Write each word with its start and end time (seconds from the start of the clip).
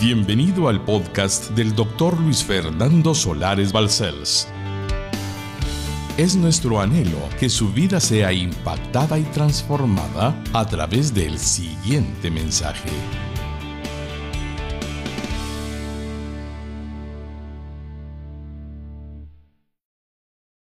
Bienvenido 0.00 0.68
al 0.68 0.82
podcast 0.82 1.50
del 1.50 1.74
doctor 1.74 2.18
Luis 2.18 2.42
Fernando 2.42 3.14
Solares 3.14 3.70
Balcells. 3.70 4.48
Es 6.16 6.34
nuestro 6.36 6.80
anhelo 6.80 7.18
que 7.38 7.50
su 7.50 7.70
vida 7.70 8.00
sea 8.00 8.32
impactada 8.32 9.18
y 9.18 9.24
transformada 9.24 10.42
a 10.54 10.66
través 10.66 11.12
del 11.12 11.38
siguiente 11.38 12.30
mensaje. 12.30 12.88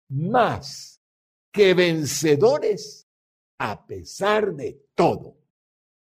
Más 0.08 1.02
que 1.52 1.74
vencedores 1.74 3.06
a 3.58 3.86
pesar 3.86 4.54
de 4.54 4.80
todo. 4.94 5.36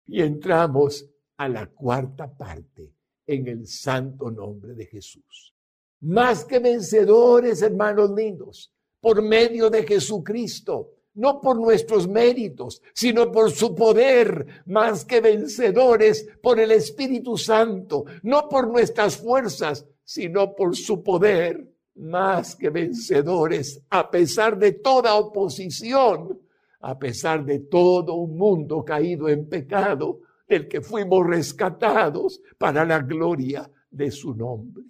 Y 0.06 0.22
entramos 0.22 1.04
a 1.36 1.48
la 1.48 1.66
cuarta 1.66 2.32
parte 2.32 2.95
en 3.26 3.48
el 3.48 3.66
santo 3.66 4.30
nombre 4.30 4.74
de 4.74 4.86
Jesús. 4.86 5.54
Más 6.00 6.44
que 6.44 6.58
vencedores, 6.58 7.62
hermanos 7.62 8.10
lindos, 8.10 8.72
por 9.00 9.22
medio 9.22 9.70
de 9.70 9.84
Jesucristo, 9.84 10.92
no 11.14 11.40
por 11.40 11.56
nuestros 11.56 12.06
méritos, 12.06 12.82
sino 12.92 13.32
por 13.32 13.50
su 13.50 13.74
poder, 13.74 14.46
más 14.66 15.04
que 15.04 15.20
vencedores 15.20 16.28
por 16.42 16.60
el 16.60 16.70
Espíritu 16.72 17.36
Santo, 17.36 18.04
no 18.22 18.48
por 18.48 18.68
nuestras 18.68 19.16
fuerzas, 19.16 19.86
sino 20.04 20.54
por 20.54 20.76
su 20.76 21.02
poder, 21.02 21.66
más 21.96 22.54
que 22.54 22.68
vencedores, 22.68 23.80
a 23.88 24.10
pesar 24.10 24.58
de 24.58 24.72
toda 24.72 25.14
oposición, 25.14 26.38
a 26.80 26.98
pesar 26.98 27.44
de 27.44 27.60
todo 27.60 28.14
un 28.14 28.36
mundo 28.36 28.84
caído 28.84 29.28
en 29.28 29.48
pecado, 29.48 30.20
del 30.46 30.68
que 30.68 30.80
fuimos 30.80 31.26
rescatados 31.26 32.40
para 32.58 32.84
la 32.84 33.00
gloria 33.00 33.70
de 33.90 34.10
su 34.10 34.34
nombre. 34.34 34.84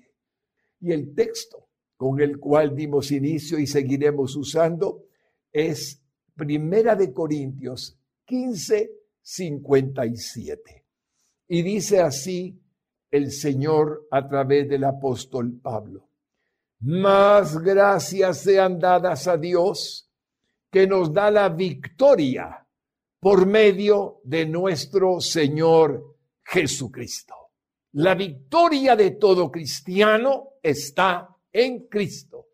Y 0.81 0.93
el 0.93 1.15
texto 1.15 1.69
con 1.97 2.21
el 2.21 2.39
cual 2.39 2.77
dimos 2.77 3.11
inicio 3.11 3.59
y 3.59 3.67
seguiremos 3.67 4.37
usando 4.37 5.05
es 5.53 6.03
Primera 6.35 6.95
de 6.95 7.13
Corintios 7.15 7.99
15, 8.27 8.91
57. 9.23 10.85
Y 11.49 11.63
dice 11.63 12.01
así 12.01 12.61
el 13.11 13.33
Señor 13.33 14.07
a 14.11 14.29
través 14.29 14.69
del 14.69 14.85
apóstol 14.85 15.59
Pablo. 15.63 16.11
Más 16.81 17.59
gracias 17.59 18.43
sean 18.43 18.79
dadas 18.79 19.27
a 19.27 19.39
Dios 19.39 20.11
que 20.71 20.87
nos 20.87 21.13
da 21.13 21.31
la 21.31 21.49
victoria 21.49 22.66
por 23.21 23.47
medio 23.47 24.21
de 24.25 24.47
nuestro 24.47 25.21
Señor 25.21 26.17
Jesucristo. 26.45 27.35
La 27.93 28.15
victoria 28.15 28.95
de 28.95 29.13
todo 29.13 29.51
cristiano 29.51 30.55
está 30.63 31.29
en 31.53 31.87
Cristo. 31.89 32.49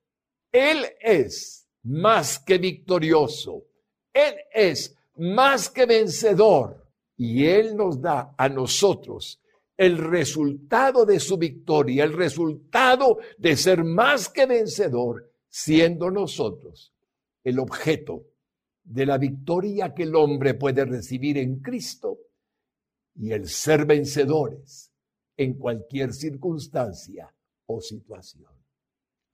Él 0.51 0.87
es 1.01 1.69
más 1.85 2.39
que 2.39 2.59
victorioso. 2.59 3.65
Él 4.13 4.35
es 4.53 4.97
más 5.17 5.69
que 5.69 5.87
vencedor. 5.87 6.87
Y 7.17 7.47
Él 7.47 7.77
nos 7.77 8.01
da 8.01 8.35
a 8.37 8.49
nosotros 8.49 9.41
el 9.77 9.99
resultado 9.99 11.05
de 11.05 11.19
su 11.19 11.37
victoria, 11.37 12.05
el 12.05 12.13
resultado 12.13 13.19
de 13.39 13.57
ser 13.57 13.85
más 13.85 14.29
que 14.29 14.47
vencedor, 14.47 15.31
siendo 15.49 16.11
nosotros 16.11 16.93
el 17.45 17.59
objeto 17.59 18.32
de 18.85 19.07
la 19.07 19.19
victoria 19.19 19.95
que 19.95 20.05
el 20.05 20.15
hombre 20.15 20.55
puede 20.55 20.85
recibir 20.85 21.39
en 21.39 21.61
Cristo 21.61 22.19
y 23.15 23.33
el 23.33 23.49
ser 23.49 23.87
vencedores 23.87 24.93
en 25.37 25.55
cualquier 25.55 26.13
circunstancia 26.13 27.33
o 27.67 27.81
situación. 27.81 28.51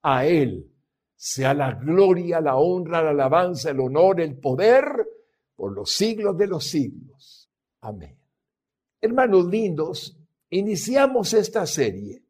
A 0.02 0.26
Él 0.26 0.70
sea 1.14 1.54
la 1.54 1.72
gloria, 1.72 2.40
la 2.40 2.56
honra, 2.56 3.02
la 3.02 3.10
alabanza, 3.10 3.70
el 3.70 3.80
honor, 3.80 4.20
el 4.20 4.38
poder 4.38 4.84
por 5.56 5.72
los 5.72 5.90
siglos 5.90 6.36
de 6.38 6.46
los 6.46 6.64
siglos. 6.64 7.50
Amén. 7.80 8.16
Hermanos 9.00 9.46
lindos, 9.46 10.16
iniciamos 10.50 11.32
esta 11.34 11.66
serie 11.66 12.22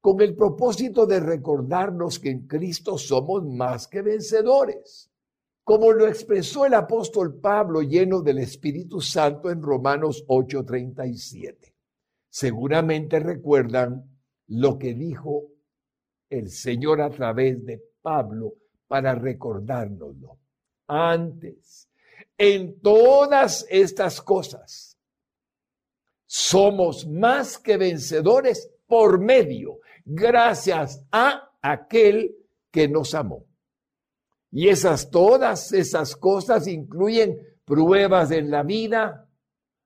con 0.00 0.20
el 0.20 0.34
propósito 0.34 1.06
de 1.06 1.20
recordarnos 1.20 2.18
que 2.18 2.30
en 2.30 2.46
Cristo 2.46 2.96
somos 2.96 3.44
más 3.44 3.86
que 3.86 4.02
vencedores 4.02 5.09
como 5.70 5.92
lo 5.92 6.08
expresó 6.08 6.66
el 6.66 6.74
apóstol 6.74 7.38
Pablo 7.38 7.82
lleno 7.82 8.22
del 8.22 8.38
Espíritu 8.38 9.00
Santo 9.00 9.52
en 9.52 9.62
Romanos 9.62 10.24
8:37. 10.26 11.76
Seguramente 12.28 13.20
recuerdan 13.20 14.02
lo 14.48 14.76
que 14.76 14.94
dijo 14.94 15.44
el 16.28 16.50
Señor 16.50 17.00
a 17.00 17.08
través 17.08 17.64
de 17.64 17.80
Pablo 18.02 18.54
para 18.88 19.14
recordárnoslo. 19.14 20.40
Antes, 20.88 21.88
en 22.36 22.80
todas 22.80 23.64
estas 23.70 24.20
cosas, 24.20 24.98
somos 26.26 27.06
más 27.06 27.58
que 27.58 27.76
vencedores 27.76 28.72
por 28.88 29.20
medio, 29.20 29.78
gracias 30.04 31.06
a 31.12 31.52
aquel 31.62 32.34
que 32.72 32.88
nos 32.88 33.14
amó. 33.14 33.49
Y 34.52 34.68
esas, 34.68 35.10
todas 35.10 35.72
esas 35.72 36.16
cosas 36.16 36.66
incluyen 36.66 37.38
pruebas 37.64 38.30
en 38.32 38.50
la 38.50 38.62
vida, 38.62 39.28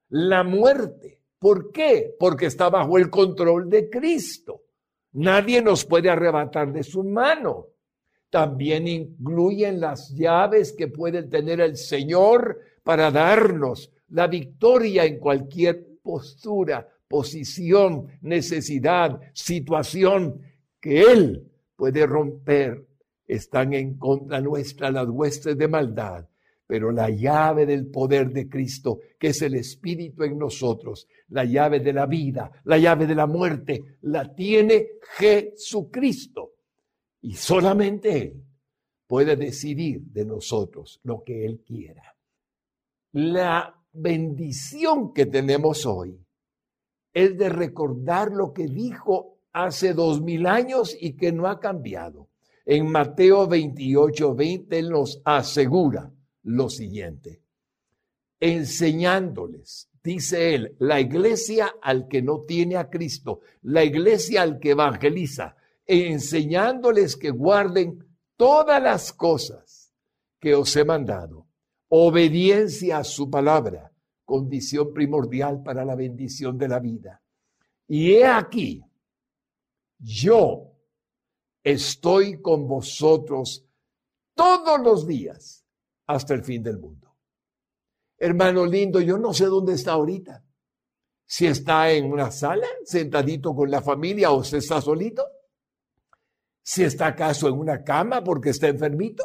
la 0.09 0.43
muerte. 0.43 1.21
¿Por 1.39 1.71
qué? 1.71 2.15
Porque 2.19 2.47
está 2.47 2.71
bajo 2.71 2.97
el 2.97 3.11
control 3.11 3.69
de 3.69 3.91
Cristo. 3.91 4.63
Nadie 5.13 5.61
nos 5.61 5.85
puede 5.85 6.09
arrebatar 6.09 6.73
de 6.73 6.83
su 6.83 7.05
mano. 7.05 7.67
También 8.31 8.89
incluyen 8.89 9.79
las 9.81 10.11
llaves 10.15 10.73
que 10.73 10.89
puede 10.89 11.25
tener 11.25 11.61
el 11.61 11.77
Señor 11.77 12.59
para 12.83 13.11
darnos 13.11 13.93
la 14.09 14.27
victoria 14.27 15.05
en 15.05 15.19
cualquier 15.19 15.99
postura, 16.03 16.89
posición, 17.07 18.09
necesidad, 18.23 19.21
situación 19.33 20.41
que 20.81 21.03
Él 21.03 21.51
puede 21.77 22.07
romper 22.07 22.87
están 23.27 23.73
en 23.73 23.97
contra 23.97 24.41
nuestra 24.41 24.91
las 24.91 25.09
huestes 25.09 25.57
de 25.57 25.69
maldad, 25.69 26.29
pero 26.67 26.91
la 26.91 27.11
llave 27.11 27.67
del 27.67 27.87
poder 27.87 28.31
de 28.31 28.49
Cristo, 28.49 29.01
que 29.19 29.29
es 29.29 29.43
el 29.43 29.55
Espíritu 29.55 30.25
en 30.25 30.39
nosotros, 30.39 31.07
la 31.29 31.45
llave 31.45 31.81
de 31.81 31.93
la 31.93 32.07
vida, 32.07 32.51
la 32.65 32.79
llave 32.79 33.07
de 33.07 33.15
la 33.15 33.27
muerte, 33.27 33.99
la 34.03 34.35
tiene 34.35 34.89
Jesucristo. 35.17 36.53
Y 37.21 37.35
solamente 37.35 38.23
Él 38.23 38.45
puede 39.07 39.37
decidir 39.37 40.03
de 40.03 40.25
nosotros 40.25 41.01
lo 41.05 41.23
que 41.23 41.45
Él 41.45 41.63
quiera. 41.67 42.15
La 43.13 43.81
bendición 43.93 45.13
que 45.13 45.27
tenemos 45.27 45.87
hoy 45.87 46.19
es 47.13 47.39
de 47.39 47.49
recordar 47.49 48.33
lo 48.33 48.53
que 48.53 48.67
dijo 48.67 49.39
hace 49.53 49.95
dos 49.95 50.21
mil 50.21 50.47
años 50.47 50.97
y 50.99 51.17
que 51.17 51.31
no 51.31 51.47
ha 51.47 51.61
cambiado 51.61 52.29
en 52.67 52.91
Mateo 52.91 53.47
28, 53.47 54.35
20, 54.35 54.79
Él 54.79 54.91
nos 54.91 55.21
asegura 55.25 56.11
lo 56.45 56.69
siguiente. 56.69 57.43
Enseñándoles, 58.41 59.91
dice 60.03 60.55
Él, 60.55 60.75
la 60.79 61.01
iglesia 61.01 61.77
al 61.83 62.09
que 62.09 62.23
no 62.23 62.43
tiene 62.43 62.77
a 62.77 62.89
Cristo, 62.89 63.41
la 63.63 63.85
iglesia 63.85 64.43
al 64.43 64.59
que 64.59 64.71
evangeliza, 64.71 65.57
enseñándoles 65.87 67.17
que 67.17 67.31
guarden 67.31 68.05
todas 68.37 68.83
las 68.83 69.13
cosas 69.13 69.93
que 70.41 70.55
os 70.55 70.75
he 70.77 70.85
mandado. 70.85 71.47
Obediencia 71.89 72.99
a 72.99 73.05
su 73.05 73.31
palabra, 73.31 73.93
condición 74.25 74.93
primordial 74.93 75.63
para 75.63 75.85
la 75.85 75.95
bendición 75.95 76.59
de 76.59 76.69
la 76.69 76.81
vida. 76.81 77.23
Y 77.87 78.13
he 78.13 78.27
aquí, 78.27 78.83
yo 79.99 80.74
estoy 81.65 82.43
con 82.43 82.69
vosotros 82.69 83.67
todos 84.35 84.81
los 84.81 85.07
días 85.07 85.65
hasta 86.07 86.35
el 86.35 86.45
fin 86.45 86.63
del 86.63 86.79
mundo. 86.79 87.17
Hermano 88.19 88.67
lindo, 88.67 89.01
yo 89.01 89.19
no 89.19 89.33
sé 89.33 89.47
dónde 89.47 89.73
está 89.73 89.93
ahorita. 89.93 90.45
Si 91.27 91.47
está 91.47 91.91
en 91.91 92.13
una 92.13 92.31
sala, 92.31 92.67
sentadito 92.85 93.55
con 93.55 93.71
la 93.71 93.81
familia 93.81 94.31
o 94.31 94.45
se 94.45 94.59
está 94.59 94.81
solito. 94.81 95.27
Si 96.63 96.85
está 96.85 97.09
acaso 97.09 97.49
en 97.49 97.55
una 97.55 97.83
cama 97.83 98.23
porque 98.23 98.51
está 98.51 98.69
enfermito. 98.69 99.25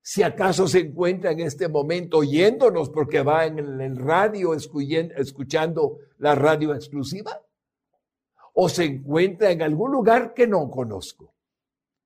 Si 0.00 0.22
acaso 0.22 0.66
se 0.66 0.80
encuentra 0.80 1.32
en 1.32 1.40
este 1.40 1.68
momento 1.68 2.18
oyéndonos 2.18 2.90
porque 2.90 3.22
va 3.22 3.46
en 3.46 3.58
el 3.58 3.96
radio 3.96 4.54
escuchando 4.54 5.98
la 6.18 6.34
radio 6.34 6.74
exclusiva 6.74 7.40
o 8.64 8.68
se 8.68 8.84
encuentra 8.84 9.50
en 9.50 9.60
algún 9.60 9.90
lugar 9.90 10.32
que 10.32 10.46
no 10.46 10.70
conozco. 10.70 11.34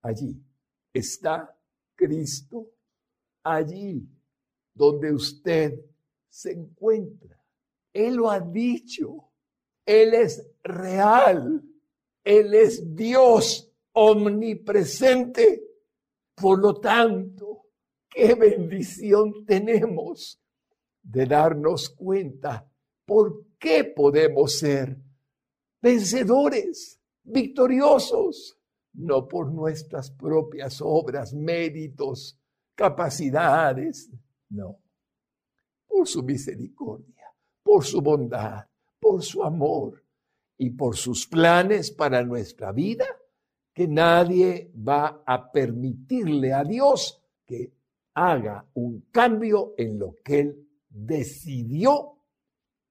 Allí 0.00 0.42
está 0.90 1.54
Cristo, 1.94 2.70
allí 3.42 4.08
donde 4.72 5.12
usted 5.12 5.78
se 6.30 6.52
encuentra. 6.52 7.38
Él 7.92 8.14
lo 8.14 8.30
ha 8.30 8.40
dicho. 8.40 9.28
Él 9.84 10.14
es 10.14 10.48
real. 10.64 11.62
Él 12.24 12.54
es 12.54 12.96
Dios 12.96 13.70
omnipresente. 13.92 15.62
Por 16.34 16.58
lo 16.58 16.80
tanto, 16.80 17.66
qué 18.08 18.34
bendición 18.34 19.44
tenemos 19.44 20.40
de 21.02 21.26
darnos 21.26 21.90
cuenta 21.90 22.66
por 23.04 23.44
qué 23.58 23.84
podemos 23.84 24.58
ser 24.58 24.96
vencedores, 25.86 27.00
victoriosos, 27.22 28.58
no 28.94 29.28
por 29.28 29.52
nuestras 29.52 30.10
propias 30.10 30.80
obras, 30.82 31.32
méritos, 31.32 32.36
capacidades, 32.74 34.10
no, 34.48 34.80
por 35.86 36.08
su 36.08 36.24
misericordia, 36.24 37.32
por 37.62 37.84
su 37.84 38.00
bondad, 38.00 38.66
por 38.98 39.22
su 39.22 39.44
amor 39.44 40.02
y 40.58 40.70
por 40.70 40.96
sus 40.96 41.28
planes 41.28 41.92
para 41.92 42.24
nuestra 42.24 42.72
vida, 42.72 43.06
que 43.72 43.86
nadie 43.86 44.72
va 44.76 45.22
a 45.24 45.52
permitirle 45.52 46.52
a 46.52 46.64
Dios 46.64 47.22
que 47.44 47.72
haga 48.14 48.66
un 48.74 49.02
cambio 49.12 49.74
en 49.78 50.00
lo 50.00 50.16
que 50.24 50.40
Él 50.40 50.68
decidió 50.88 52.18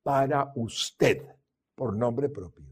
para 0.02 0.54
usted 0.56 1.24
por 1.76 1.94
nombre 1.94 2.30
propio. 2.30 2.65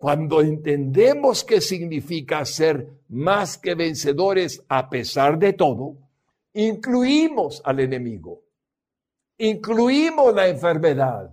Cuando 0.00 0.40
entendemos 0.40 1.44
qué 1.44 1.60
significa 1.60 2.42
ser 2.46 2.88
más 3.10 3.58
que 3.58 3.74
vencedores 3.74 4.64
a 4.66 4.88
pesar 4.88 5.38
de 5.38 5.52
todo, 5.52 5.94
incluimos 6.54 7.60
al 7.62 7.80
enemigo, 7.80 8.40
incluimos 9.36 10.34
la 10.34 10.48
enfermedad, 10.48 11.30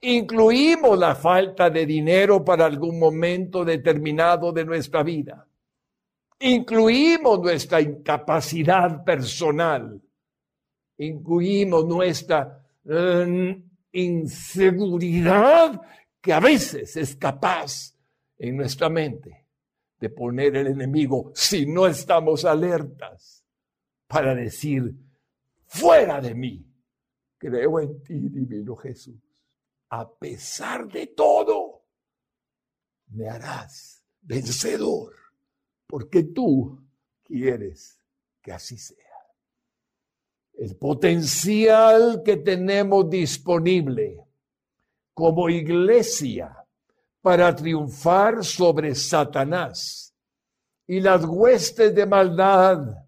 incluimos 0.00 0.98
la 0.98 1.14
falta 1.14 1.70
de 1.70 1.86
dinero 1.86 2.44
para 2.44 2.66
algún 2.66 2.98
momento 2.98 3.64
determinado 3.64 4.50
de 4.50 4.64
nuestra 4.64 5.04
vida, 5.04 5.46
incluimos 6.40 7.38
nuestra 7.38 7.80
incapacidad 7.80 9.04
personal, 9.04 10.02
incluimos 10.98 11.86
nuestra 11.86 12.66
eh, 12.84 13.62
inseguridad 13.92 15.80
que 16.26 16.32
a 16.32 16.40
veces 16.40 16.96
es 16.96 17.14
capaz 17.14 17.94
en 18.36 18.56
nuestra 18.56 18.88
mente 18.88 19.46
de 20.00 20.10
poner 20.10 20.56
el 20.56 20.66
enemigo 20.66 21.30
si 21.36 21.66
no 21.66 21.86
estamos 21.86 22.44
alertas 22.44 23.44
para 24.08 24.34
decir, 24.34 24.92
fuera 25.66 26.20
de 26.20 26.34
mí, 26.34 26.66
creo 27.38 27.78
en 27.78 28.02
ti, 28.02 28.18
divino 28.28 28.74
Jesús. 28.74 29.14
A 29.90 30.12
pesar 30.18 30.88
de 30.88 31.06
todo, 31.06 31.84
me 33.10 33.28
harás 33.28 34.02
vencedor, 34.20 35.14
porque 35.86 36.24
tú 36.24 36.84
quieres 37.22 38.00
que 38.42 38.50
así 38.50 38.76
sea. 38.76 38.96
El 40.54 40.74
potencial 40.74 42.24
que 42.24 42.38
tenemos 42.38 43.08
disponible 43.08 44.25
como 45.16 45.48
iglesia 45.48 46.54
para 47.22 47.56
triunfar 47.56 48.44
sobre 48.44 48.94
Satanás 48.94 50.14
y 50.86 51.00
las 51.00 51.24
huestes 51.24 51.94
de 51.94 52.04
maldad 52.04 53.02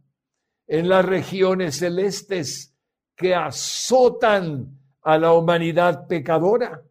en 0.66 0.88
las 0.88 1.05
regiones 1.05 1.76
celestes 1.76 2.75
que 3.14 3.34
azotan 3.34 4.81
a 5.02 5.19
la 5.19 5.34
humanidad 5.34 6.06
pecadora, 6.06 6.82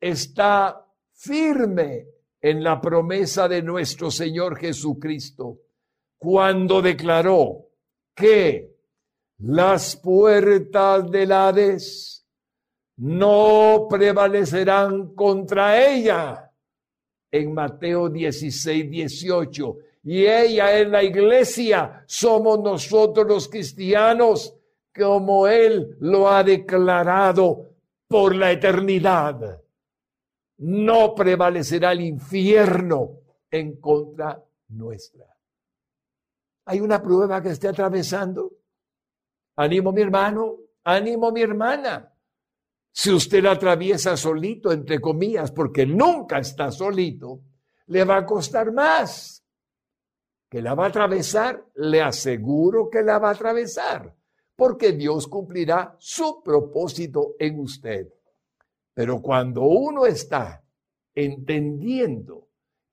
está 0.00 0.84
firme 1.12 2.08
en 2.40 2.64
la 2.64 2.80
promesa 2.80 3.46
de 3.46 3.62
nuestro 3.62 4.10
Señor 4.10 4.58
Jesucristo 4.58 5.60
cuando 6.18 6.82
declaró 6.82 7.68
que 8.12 8.74
las 9.38 9.94
puertas 9.94 11.08
del 11.12 11.30
Hades 11.30 12.19
no 13.00 13.86
prevalecerán 13.88 15.14
contra 15.14 15.88
ella. 15.88 16.52
En 17.30 17.54
Mateo 17.54 18.10
16, 18.10 18.90
18. 18.90 19.76
Y 20.02 20.26
ella 20.26 20.78
es 20.78 20.88
la 20.88 21.02
iglesia, 21.02 22.04
somos 22.06 22.60
nosotros 22.60 23.26
los 23.26 23.48
cristianos, 23.48 24.54
como 24.94 25.46
Él 25.46 25.96
lo 26.00 26.28
ha 26.28 26.42
declarado 26.42 27.70
por 28.06 28.34
la 28.34 28.52
eternidad. 28.52 29.62
No 30.58 31.14
prevalecerá 31.14 31.92
el 31.92 32.02
infierno 32.02 33.20
en 33.50 33.80
contra 33.80 34.42
nuestra. 34.68 35.26
Hay 36.66 36.80
una 36.80 37.02
prueba 37.02 37.40
que 37.40 37.50
esté 37.50 37.68
atravesando. 37.68 38.52
Ánimo 39.56 39.90
mi 39.90 40.02
hermano, 40.02 40.56
ánimo 40.84 41.32
mi 41.32 41.40
hermana. 41.40 42.09
Si 42.92 43.10
usted 43.12 43.42
la 43.42 43.52
atraviesa 43.52 44.16
solito, 44.16 44.72
entre 44.72 45.00
comillas, 45.00 45.52
porque 45.52 45.86
nunca 45.86 46.38
está 46.38 46.70
solito, 46.70 47.42
le 47.86 48.04
va 48.04 48.18
a 48.18 48.26
costar 48.26 48.72
más. 48.72 49.44
Que 50.48 50.60
la 50.60 50.74
va 50.74 50.86
a 50.86 50.88
atravesar, 50.88 51.64
le 51.76 52.02
aseguro 52.02 52.90
que 52.90 53.02
la 53.02 53.18
va 53.18 53.28
a 53.28 53.32
atravesar, 53.32 54.16
porque 54.56 54.92
Dios 54.92 55.28
cumplirá 55.28 55.94
su 55.98 56.42
propósito 56.42 57.36
en 57.38 57.60
usted. 57.60 58.08
Pero 58.92 59.22
cuando 59.22 59.62
uno 59.62 60.06
está 60.06 60.64
entendiendo 61.14 62.48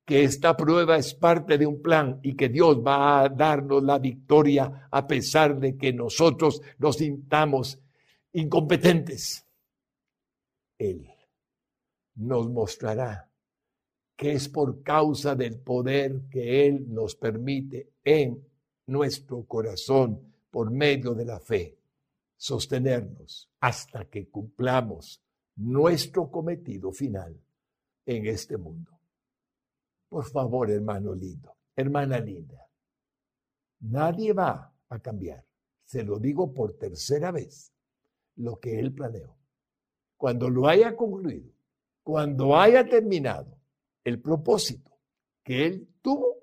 que 0.06 0.24
esta 0.24 0.56
prueba 0.56 0.98
es 0.98 1.14
parte 1.14 1.58
de 1.58 1.66
un 1.66 1.82
plan 1.82 2.20
y 2.22 2.36
que 2.36 2.48
Dios 2.48 2.78
va 2.78 3.24
a 3.24 3.30
darnos 3.30 3.84
la 3.84 4.00
victoria 4.00 4.88
a 4.90 5.06
pesar 5.06 5.60
de 5.60 5.76
que 5.76 5.92
nosotros 5.92 6.62
nos 6.78 6.98
sintamos 6.98 7.80
incompetentes, 8.32 9.47
él 10.78 11.10
nos 12.16 12.50
mostrará 12.50 13.30
que 14.16 14.32
es 14.32 14.50
por 14.50 14.82
causa 14.82 15.36
del 15.36 15.60
poder 15.60 16.24
que 16.32 16.66
Él 16.68 16.92
nos 16.92 17.16
permite 17.16 17.94
en 18.04 18.44
nuestro 18.88 19.46
corazón 19.46 20.34
por 20.50 20.72
medio 20.72 21.14
de 21.14 21.26
la 21.26 21.40
fe 21.40 21.78
sostenernos 22.36 23.50
hasta 23.60 24.06
que 24.06 24.28
cumplamos 24.30 25.22
nuestro 25.56 26.32
cometido 26.32 26.92
final 26.92 27.40
en 28.06 28.26
este 28.26 28.58
mundo. 28.58 28.92
Por 30.10 30.26
favor, 30.26 30.72
hermano 30.72 31.14
lindo, 31.14 31.56
hermana 31.76 32.20
linda, 32.20 32.68
nadie 33.82 34.34
va 34.34 34.74
a 34.90 35.00
cambiar, 35.00 35.46
se 35.84 36.04
lo 36.04 36.18
digo 36.18 36.54
por 36.54 36.74
tercera 36.78 37.32
vez, 37.32 37.72
lo 38.38 38.60
que 38.60 38.80
Él 38.80 38.94
planeó 38.94 39.38
cuando 40.18 40.50
lo 40.50 40.68
haya 40.68 40.96
concluido, 40.96 41.52
cuando 42.04 42.58
haya 42.58 42.88
terminado 42.88 43.58
el 44.04 44.20
propósito 44.20 44.92
que 45.44 45.66
Él 45.66 45.88
tuvo 46.02 46.36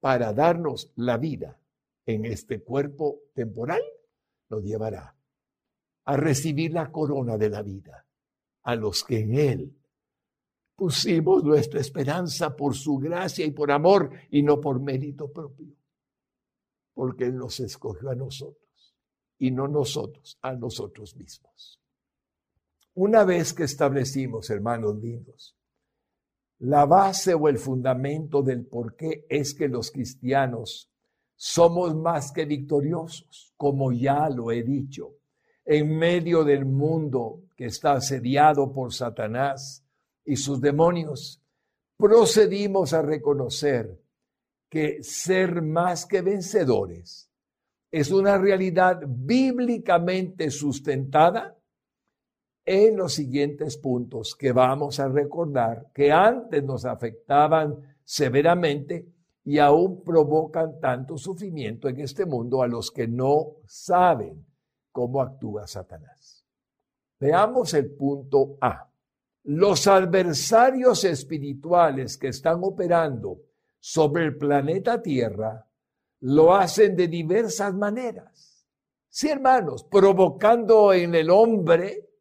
para 0.00 0.32
darnos 0.32 0.92
la 0.96 1.16
vida 1.16 1.58
en 2.04 2.24
este 2.24 2.62
cuerpo 2.62 3.20
temporal, 3.32 3.80
nos 4.50 4.64
llevará 4.64 5.14
a 6.04 6.16
recibir 6.16 6.72
la 6.72 6.90
corona 6.90 7.38
de 7.38 7.48
la 7.48 7.62
vida 7.62 8.04
a 8.64 8.74
los 8.74 9.04
que 9.04 9.20
en 9.20 9.34
Él 9.34 9.76
pusimos 10.74 11.44
nuestra 11.44 11.80
esperanza 11.80 12.56
por 12.56 12.74
su 12.74 12.98
gracia 12.98 13.46
y 13.46 13.52
por 13.52 13.70
amor 13.70 14.10
y 14.30 14.42
no 14.42 14.60
por 14.60 14.80
mérito 14.80 15.30
propio, 15.32 15.76
porque 16.92 17.26
Él 17.26 17.36
nos 17.36 17.60
escogió 17.60 18.10
a 18.10 18.14
nosotros 18.14 18.96
y 19.38 19.50
no 19.50 19.68
nosotros 19.68 20.38
a 20.42 20.54
nosotros 20.54 21.14
mismos. 21.16 21.81
Una 22.94 23.24
vez 23.24 23.54
que 23.54 23.64
establecimos, 23.64 24.50
hermanos 24.50 24.96
lindos, 24.96 25.56
la 26.58 26.84
base 26.84 27.34
o 27.34 27.48
el 27.48 27.58
fundamento 27.58 28.42
del 28.42 28.66
por 28.66 28.96
qué 28.96 29.26
es 29.28 29.54
que 29.54 29.68
los 29.68 29.90
cristianos 29.90 30.90
somos 31.34 31.96
más 31.96 32.30
que 32.32 32.44
victoriosos, 32.44 33.52
como 33.56 33.92
ya 33.92 34.28
lo 34.28 34.52
he 34.52 34.62
dicho, 34.62 35.16
en 35.64 35.96
medio 35.96 36.44
del 36.44 36.66
mundo 36.66 37.44
que 37.56 37.66
está 37.66 37.92
asediado 37.92 38.72
por 38.72 38.92
Satanás 38.92 39.84
y 40.24 40.36
sus 40.36 40.60
demonios, 40.60 41.42
procedimos 41.96 42.92
a 42.92 43.02
reconocer 43.02 44.00
que 44.68 45.02
ser 45.02 45.62
más 45.62 46.06
que 46.06 46.20
vencedores 46.20 47.32
es 47.92 48.10
una 48.10 48.38
realidad 48.38 49.02
bíblicamente 49.06 50.50
sustentada 50.50 51.58
en 52.64 52.96
los 52.96 53.14
siguientes 53.14 53.76
puntos 53.76 54.36
que 54.36 54.52
vamos 54.52 55.00
a 55.00 55.08
recordar 55.08 55.90
que 55.92 56.12
antes 56.12 56.62
nos 56.62 56.84
afectaban 56.84 57.96
severamente 58.04 59.06
y 59.44 59.58
aún 59.58 60.04
provocan 60.04 60.78
tanto 60.80 61.16
sufrimiento 61.18 61.88
en 61.88 62.00
este 62.00 62.24
mundo 62.24 62.62
a 62.62 62.68
los 62.68 62.90
que 62.90 63.08
no 63.08 63.56
saben 63.66 64.46
cómo 64.92 65.20
actúa 65.20 65.66
Satanás. 65.66 66.46
Veamos 67.18 67.74
el 67.74 67.90
punto 67.92 68.56
A. 68.60 68.88
los 69.44 69.88
adversarios 69.88 71.04
espirituales 71.04 72.16
que 72.16 72.28
están 72.28 72.60
operando 72.62 73.40
sobre 73.80 74.24
el 74.24 74.36
planeta 74.36 75.02
Tierra 75.02 75.66
lo 76.20 76.54
hacen 76.54 76.94
de 76.94 77.08
diversas 77.08 77.74
maneras. 77.74 78.64
Sí, 79.08 79.28
hermanos, 79.28 79.84
provocando 79.84 80.92
en 80.92 81.16
el 81.16 81.30
hombre 81.30 82.11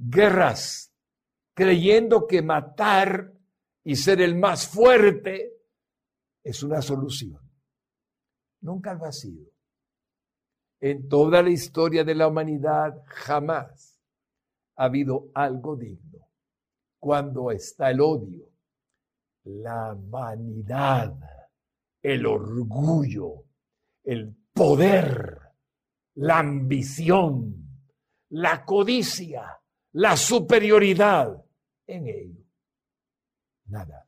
guerras, 0.00 0.92
creyendo 1.54 2.26
que 2.26 2.42
matar 2.42 3.32
y 3.84 3.96
ser 3.96 4.20
el 4.20 4.36
más 4.36 4.66
fuerte 4.66 5.52
es 6.42 6.62
una 6.62 6.80
solución. 6.80 7.40
Nunca 8.62 8.94
lo 8.94 9.04
ha 9.04 9.12
sido. 9.12 9.50
En 10.80 11.08
toda 11.08 11.42
la 11.42 11.50
historia 11.50 12.04
de 12.04 12.14
la 12.14 12.28
humanidad 12.28 13.02
jamás 13.06 14.00
ha 14.76 14.84
habido 14.84 15.30
algo 15.34 15.76
digno. 15.76 16.28
Cuando 16.98 17.50
está 17.50 17.90
el 17.90 18.00
odio, 18.00 18.46
la 19.44 19.94
vanidad, 19.96 21.14
el 22.02 22.26
orgullo, 22.26 23.44
el 24.04 24.34
poder, 24.52 25.38
la 26.14 26.38
ambición, 26.38 27.82
la 28.30 28.64
codicia, 28.64 29.59
la 29.92 30.16
superioridad 30.16 31.44
en 31.86 32.06
ello. 32.06 32.44
Nada. 33.66 34.06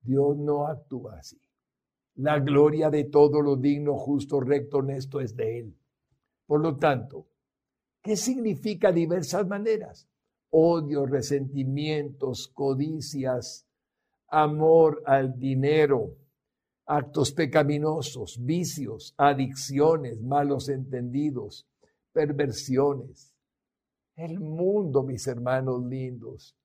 Dios 0.00 0.36
no 0.36 0.66
actúa 0.66 1.18
así. 1.18 1.40
La 2.16 2.38
gloria 2.38 2.90
de 2.90 3.04
todo 3.04 3.42
lo 3.42 3.56
digno, 3.56 3.96
justo, 3.98 4.40
recto, 4.40 4.78
honesto 4.78 5.20
es 5.20 5.34
de 5.36 5.58
Él. 5.58 5.76
Por 6.46 6.60
lo 6.60 6.76
tanto, 6.78 7.26
¿qué 8.00 8.16
significa 8.16 8.92
diversas 8.92 9.46
maneras? 9.46 10.08
Odio, 10.50 11.04
resentimientos, 11.04 12.48
codicias, 12.48 13.66
amor 14.28 15.02
al 15.04 15.38
dinero, 15.38 16.16
actos 16.86 17.32
pecaminosos, 17.32 18.38
vicios, 18.40 19.14
adicciones, 19.18 20.22
malos 20.22 20.68
entendidos, 20.68 21.66
perversiones. 22.12 23.35
El 24.16 24.40
mundo, 24.40 25.02
mis 25.02 25.26
hermanos 25.26 25.84
lindos, 25.84 26.56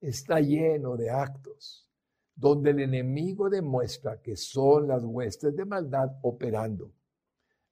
está 0.00 0.40
lleno 0.40 0.96
de 0.96 1.10
actos 1.10 1.88
donde 2.34 2.70
el 2.70 2.80
enemigo 2.80 3.48
demuestra 3.48 4.20
que 4.20 4.36
son 4.36 4.88
las 4.88 5.02
huestes 5.04 5.56
de 5.56 5.64
maldad 5.64 6.08
operando 6.22 6.92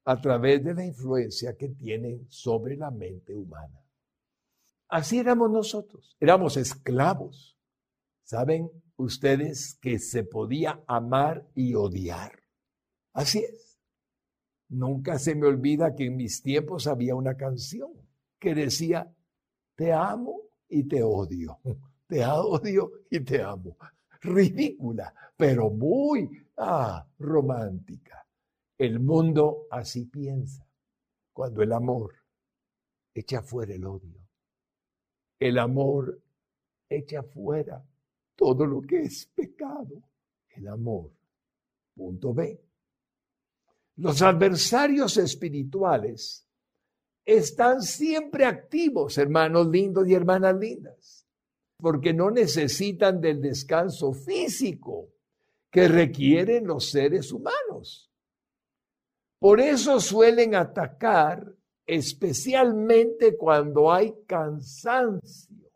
a 0.05 0.21
través 0.21 0.65
de 0.65 0.75
la 0.75 0.85
influencia 0.85 1.57
que 1.57 1.69
tienen 1.69 2.27
sobre 2.31 2.77
la 2.77 2.91
mente 2.91 3.35
humana. 3.35 3.85
Así 4.89 5.19
éramos 5.19 5.51
nosotros, 5.51 6.17
éramos 6.21 6.57
esclavos. 6.57 7.59
¿Saben 8.23 8.71
ustedes 8.97 9.79
que 9.83 9.99
se 9.99 10.25
podía 10.25 10.83
amar 10.87 11.47
y 11.55 11.75
odiar? 11.75 12.43
Así 13.13 13.41
es. 13.41 13.79
Nunca 14.69 15.19
se 15.19 15.35
me 15.35 15.47
olvida 15.47 15.95
que 15.95 16.07
en 16.07 16.17
mis 16.17 16.43
tiempos 16.43 16.87
había 16.87 17.15
una 17.15 17.37
canción 17.37 17.93
que 18.39 18.55
decía, 18.55 19.15
te 19.75 19.93
amo 19.93 20.41
y 20.69 20.85
te 20.85 21.03
odio, 21.03 21.61
te 22.07 22.25
odio 22.25 22.91
y 23.11 23.21
te 23.21 23.43
amo 23.43 23.77
ridícula, 24.25 25.15
pero 25.37 25.71
muy 25.71 26.29
ah, 26.57 27.07
romántica. 27.19 28.27
El 28.77 28.99
mundo 28.99 29.67
así 29.71 30.07
piensa 30.07 30.67
cuando 31.33 31.63
el 31.63 31.73
amor 31.73 32.15
echa 33.13 33.43
fuera 33.43 33.75
el 33.75 33.85
odio. 33.87 34.21
El 35.39 35.59
amor 35.59 36.21
echa 36.89 37.23
fuera 37.23 37.85
todo 38.35 38.67
lo 38.67 38.81
que 38.81 39.03
es 39.03 39.27
pecado. 39.27 40.03
El 40.49 40.69
amor. 40.69 41.13
Punto 41.95 42.35
B. 42.35 42.61
Los 43.97 44.23
adversarios 44.23 45.17
espirituales 45.19 46.44
están 47.25 47.83
siempre 47.83 48.45
activos, 48.45 49.19
hermanos 49.19 49.69
lindos 49.69 50.09
y 50.09 50.15
hermanas 50.15 50.57
lindas 50.57 51.25
porque 51.85 52.15
no 52.15 52.31
necesitan 52.31 53.21
del 53.21 53.43
descanso 53.43 54.13
físico 54.13 55.11
que 55.71 55.87
requieren 55.87 56.67
los 56.67 56.91
seres 56.91 57.33
humanos. 57.33 58.11
Por 59.39 59.61
eso 59.61 60.01
suelen 60.01 60.55
atacar 60.55 61.47
especialmente 61.85 63.37
cuando 63.37 63.93
hay 63.93 64.15
cansancio. 64.27 65.71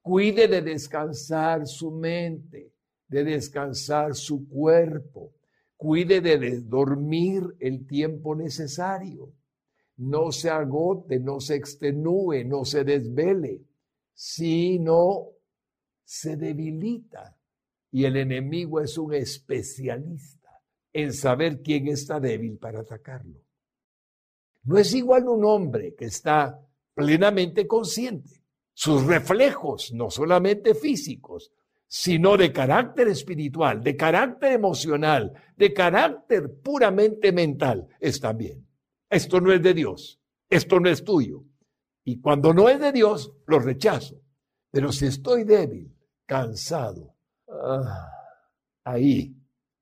Cuide 0.00 0.48
de 0.48 0.62
descansar 0.62 1.66
su 1.66 1.90
mente, 1.90 2.72
de 3.06 3.24
descansar 3.24 4.14
su 4.14 4.48
cuerpo. 4.48 5.34
Cuide 5.76 6.22
de 6.22 6.60
dormir 6.60 7.42
el 7.58 7.86
tiempo 7.86 8.34
necesario. 8.34 9.30
No 10.00 10.32
se 10.32 10.48
agote, 10.48 11.20
no 11.20 11.40
se 11.40 11.56
extenúe, 11.56 12.44
no 12.46 12.64
se 12.64 12.84
desvele, 12.84 13.62
sino 14.14 15.28
se 16.04 16.36
debilita 16.36 17.36
y 17.90 18.04
el 18.04 18.16
enemigo 18.16 18.80
es 18.80 18.96
un 18.96 19.12
especialista 19.14 20.62
en 20.92 21.12
saber 21.12 21.60
quién 21.60 21.88
está 21.88 22.18
débil 22.18 22.56
para 22.58 22.80
atacarlo. 22.80 23.40
No 24.62 24.78
es 24.78 24.94
igual 24.94 25.28
un 25.28 25.44
hombre 25.44 25.94
que 25.94 26.06
está 26.06 26.58
plenamente 26.94 27.66
consciente. 27.66 28.42
Sus 28.72 29.04
reflejos, 29.04 29.92
no 29.92 30.10
solamente 30.10 30.74
físicos, 30.74 31.52
sino 31.86 32.36
de 32.36 32.52
carácter 32.52 33.08
espiritual, 33.08 33.82
de 33.82 33.96
carácter 33.96 34.52
emocional, 34.52 35.32
de 35.56 35.74
carácter 35.74 36.60
puramente 36.62 37.32
mental, 37.32 37.88
están 37.98 38.38
bien. 38.38 38.69
Esto 39.10 39.40
no 39.40 39.52
es 39.52 39.60
de 39.60 39.74
Dios, 39.74 40.20
esto 40.48 40.78
no 40.80 40.88
es 40.88 41.04
tuyo. 41.04 41.44
Y 42.04 42.20
cuando 42.20 42.54
no 42.54 42.68
es 42.68 42.80
de 42.80 42.92
Dios, 42.92 43.32
lo 43.46 43.58
rechazo. 43.58 44.22
Pero 44.70 44.92
si 44.92 45.06
estoy 45.06 45.44
débil, 45.44 45.92
cansado. 46.24 47.14
Ah, 47.48 48.08
ahí 48.84 49.36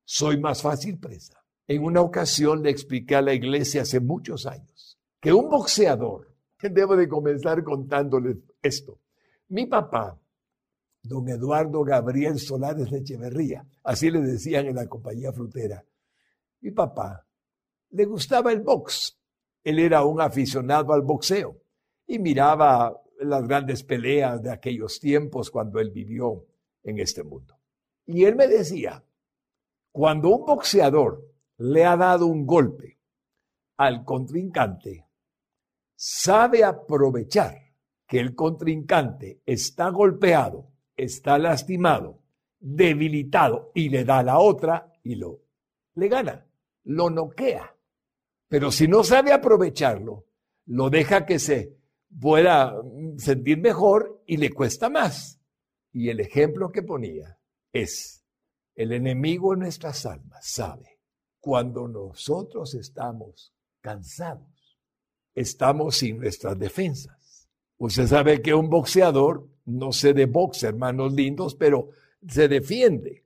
soy 0.04 0.40
más 0.40 0.62
fácil 0.62 0.98
presa. 0.98 1.44
En 1.66 1.84
una 1.84 2.00
ocasión 2.00 2.62
le 2.62 2.70
expliqué 2.70 3.16
a 3.16 3.22
la 3.22 3.34
iglesia 3.34 3.82
hace 3.82 4.00
muchos 4.00 4.46
años 4.46 4.98
que 5.20 5.32
un 5.32 5.50
boxeador, 5.50 6.34
debo 6.62 6.96
de 6.96 7.08
comenzar 7.08 7.62
contándoles 7.62 8.38
esto. 8.62 9.00
Mi 9.48 9.66
papá, 9.66 10.18
don 11.02 11.28
Eduardo 11.28 11.84
Gabriel 11.84 12.38
Solares 12.38 12.90
de 12.90 12.98
Echeverría, 12.98 13.66
así 13.84 14.10
le 14.10 14.20
decían 14.20 14.66
en 14.66 14.76
la 14.76 14.86
compañía 14.86 15.32
frutera, 15.32 15.84
mi 16.60 16.70
papá 16.70 17.26
le 17.90 18.04
gustaba 18.04 18.52
el 18.52 18.60
box. 18.60 19.17
Él 19.68 19.80
era 19.80 20.02
un 20.02 20.18
aficionado 20.18 20.94
al 20.94 21.02
boxeo 21.02 21.60
y 22.06 22.18
miraba 22.18 23.02
las 23.20 23.46
grandes 23.46 23.84
peleas 23.84 24.42
de 24.42 24.50
aquellos 24.50 24.98
tiempos 24.98 25.50
cuando 25.50 25.78
él 25.78 25.90
vivió 25.90 26.46
en 26.82 26.98
este 26.98 27.22
mundo. 27.22 27.54
Y 28.06 28.24
él 28.24 28.34
me 28.34 28.48
decía, 28.48 29.04
cuando 29.92 30.30
un 30.30 30.46
boxeador 30.46 31.22
le 31.58 31.84
ha 31.84 31.98
dado 31.98 32.28
un 32.28 32.46
golpe 32.46 32.98
al 33.76 34.06
contrincante, 34.06 35.06
sabe 35.94 36.64
aprovechar 36.64 37.58
que 38.06 38.20
el 38.20 38.34
contrincante 38.34 39.42
está 39.44 39.90
golpeado, 39.90 40.70
está 40.96 41.36
lastimado, 41.36 42.22
debilitado 42.58 43.70
y 43.74 43.90
le 43.90 44.06
da 44.06 44.22
la 44.22 44.38
otra 44.38 44.90
y 45.02 45.16
lo 45.16 45.42
le 45.94 46.08
gana, 46.08 46.46
lo 46.84 47.10
noquea. 47.10 47.74
Pero 48.48 48.72
si 48.72 48.88
no 48.88 49.04
sabe 49.04 49.32
aprovecharlo, 49.32 50.26
lo 50.66 50.90
deja 50.90 51.26
que 51.26 51.38
se 51.38 51.76
pueda 52.20 52.74
sentir 53.18 53.58
mejor 53.58 54.22
y 54.26 54.38
le 54.38 54.50
cuesta 54.50 54.88
más. 54.88 55.40
Y 55.92 56.08
el 56.08 56.20
ejemplo 56.20 56.70
que 56.70 56.82
ponía 56.82 57.38
es, 57.72 58.24
el 58.74 58.92
enemigo 58.92 59.54
en 59.54 59.60
nuestras 59.60 60.06
almas 60.06 60.46
sabe 60.46 60.98
cuando 61.40 61.88
nosotros 61.88 62.74
estamos 62.74 63.54
cansados, 63.80 64.78
estamos 65.34 65.96
sin 65.96 66.18
nuestras 66.18 66.58
defensas. 66.58 67.48
Usted 67.78 68.06
sabe 68.06 68.42
que 68.42 68.54
un 68.54 68.68
boxeador 68.68 69.48
no 69.64 69.92
se 69.92 70.12
de 70.12 70.26
boxe, 70.26 70.66
hermanos 70.66 71.12
lindos, 71.12 71.54
pero 71.54 71.90
se 72.26 72.48
defiende. 72.48 73.24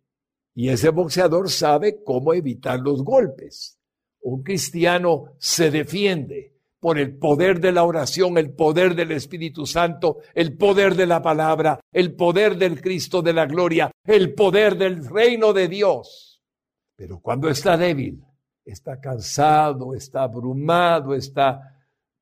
Y 0.55 0.69
ese 0.69 0.91
boxeador 0.91 1.50
sabe 1.50 2.02
cómo 2.05 2.35
evitar 2.35 2.81
los 2.81 3.02
golpes. 3.02 3.79
Un 4.23 4.43
cristiano 4.43 5.35
se 5.38 5.71
defiende 5.71 6.52
por 6.83 6.99
el 6.99 7.17
poder 7.17 7.61
de 7.61 7.71
la 7.71 7.85
oración, 7.85 8.38
el 8.38 8.55
poder 8.55 8.97
del 8.97 9.12
Espíritu 9.12 9.67
Santo, 9.67 10.19
el 10.35 10.57
poder 10.57 10.97
de 10.97 11.07
la 11.07 11.23
palabra, 11.23 11.79
el 11.93 12.14
poder 12.17 12.57
del 12.57 12.81
Cristo 12.81 13.23
de 13.23 13.33
la 13.33 13.47
gloria, 13.47 13.91
el 14.05 14.35
poder 14.35 14.76
del 14.76 15.09
reino 15.09 15.52
de 15.52 15.69
Dios. 15.69 16.43
Pero 16.97 17.21
cuando 17.21 17.49
está 17.49 17.76
débil, 17.76 18.21
está 18.64 19.00
cansado, 19.00 19.95
está 19.95 20.25
abrumado, 20.25 21.14
está 21.14 21.73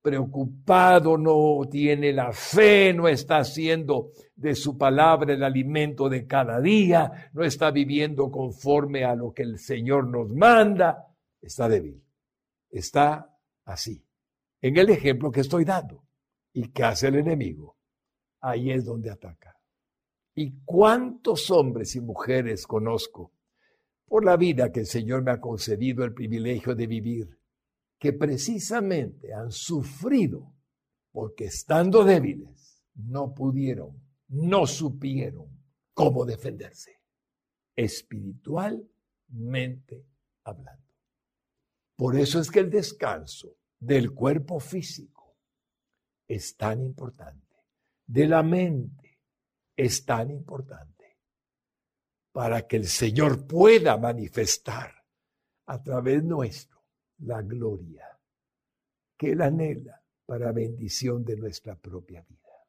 preocupado, 0.02 1.18
no 1.18 1.60
tiene 1.70 2.12
la 2.12 2.32
fe, 2.32 2.92
no 2.92 3.08
está 3.08 3.38
haciendo 3.38 4.12
de 4.36 4.54
su 4.54 4.78
palabra 4.78 5.34
el 5.34 5.42
alimento 5.42 6.08
de 6.08 6.26
cada 6.26 6.60
día, 6.60 7.30
no 7.32 7.44
está 7.44 7.70
viviendo 7.70 8.30
conforme 8.30 9.04
a 9.04 9.14
lo 9.14 9.32
que 9.32 9.42
el 9.42 9.58
Señor 9.58 10.06
nos 10.06 10.30
manda, 10.34 11.09
está 11.40 11.68
débil, 11.68 12.04
está 12.70 13.38
así. 13.64 14.04
En 14.60 14.76
el 14.76 14.90
ejemplo 14.90 15.30
que 15.30 15.40
estoy 15.40 15.64
dando. 15.64 16.04
¿Y 16.52 16.72
qué 16.72 16.84
hace 16.84 17.08
el 17.08 17.16
enemigo? 17.16 17.78
Ahí 18.40 18.70
es 18.70 18.84
donde 18.84 19.10
ataca. 19.10 19.58
¿Y 20.34 20.60
cuántos 20.64 21.50
hombres 21.50 21.96
y 21.96 22.00
mujeres 22.00 22.66
conozco 22.66 23.32
por 24.06 24.24
la 24.24 24.36
vida 24.36 24.72
que 24.72 24.80
el 24.80 24.86
Señor 24.86 25.22
me 25.22 25.30
ha 25.30 25.40
concedido 25.40 26.04
el 26.04 26.12
privilegio 26.12 26.74
de 26.74 26.88
vivir, 26.88 27.38
que 27.96 28.12
precisamente 28.12 29.32
han 29.32 29.52
sufrido 29.52 30.52
porque 31.12 31.44
estando 31.44 32.02
débiles 32.02 32.82
no 32.94 33.32
pudieron, 33.32 34.02
no 34.28 34.66
supieron 34.66 35.46
cómo 35.94 36.24
defenderse, 36.24 37.00
espiritualmente 37.76 40.08
hablando. 40.42 40.89
Por 42.00 42.16
eso 42.16 42.40
es 42.40 42.50
que 42.50 42.60
el 42.60 42.70
descanso 42.70 43.58
del 43.78 44.14
cuerpo 44.14 44.58
físico 44.58 45.36
es 46.26 46.56
tan 46.56 46.80
importante, 46.80 47.56
de 48.06 48.26
la 48.26 48.42
mente 48.42 49.20
es 49.76 50.06
tan 50.06 50.30
importante 50.30 51.18
para 52.32 52.66
que 52.66 52.76
el 52.76 52.86
Señor 52.86 53.46
pueda 53.46 53.98
manifestar 53.98 54.94
a 55.66 55.82
través 55.82 56.24
nuestro 56.24 56.82
la 57.18 57.42
gloria 57.42 58.18
que 59.14 59.32
Él 59.32 59.42
anhela 59.42 60.02
para 60.24 60.52
bendición 60.52 61.22
de 61.22 61.36
nuestra 61.36 61.76
propia 61.76 62.22
vida. 62.22 62.64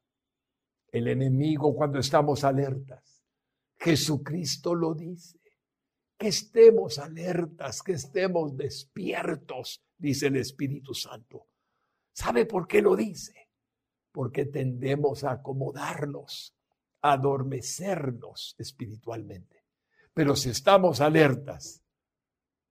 El 0.88 1.08
enemigo 1.08 1.74
cuando 1.74 2.00
estamos 2.00 2.44
alertas, 2.44 3.24
Jesucristo 3.78 4.74
lo 4.74 4.92
dice, 4.92 5.41
que 6.22 6.28
estemos 6.28 7.00
alertas, 7.00 7.82
que 7.82 7.94
estemos 7.94 8.56
despiertos, 8.56 9.82
dice 9.98 10.28
el 10.28 10.36
Espíritu 10.36 10.94
Santo. 10.94 11.48
¿Sabe 12.12 12.46
por 12.46 12.68
qué 12.68 12.80
lo 12.80 12.94
dice? 12.94 13.50
Porque 14.12 14.44
tendemos 14.44 15.24
a 15.24 15.32
acomodarnos 15.32 16.56
adormecernos 17.00 18.54
espiritualmente. 18.56 19.64
Pero 20.14 20.36
si 20.36 20.50
estamos 20.50 21.00
alertas, 21.00 21.82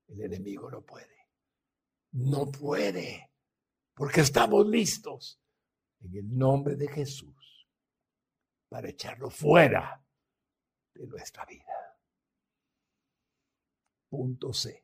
el 0.07 0.21
enemigo 0.21 0.71
no 0.71 0.81
puede. 0.83 1.27
No 2.13 2.49
puede, 2.49 3.33
porque 3.93 4.21
estamos 4.21 4.65
listos 4.65 5.41
en 5.99 6.15
el 6.15 6.37
nombre 6.37 6.77
de 6.77 6.87
Jesús 6.87 7.67
para 8.69 8.87
echarlo 8.87 9.29
fuera 9.29 10.01
de 10.93 11.05
nuestra 11.05 11.45
vida. 11.45 11.80
Punto 14.11 14.51
C. 14.51 14.83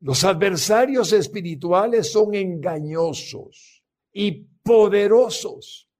Los 0.00 0.24
adversarios 0.24 1.12
espirituales 1.12 2.10
son 2.10 2.34
engañosos 2.34 3.84
y 4.10 4.32
poderosos 4.62 5.90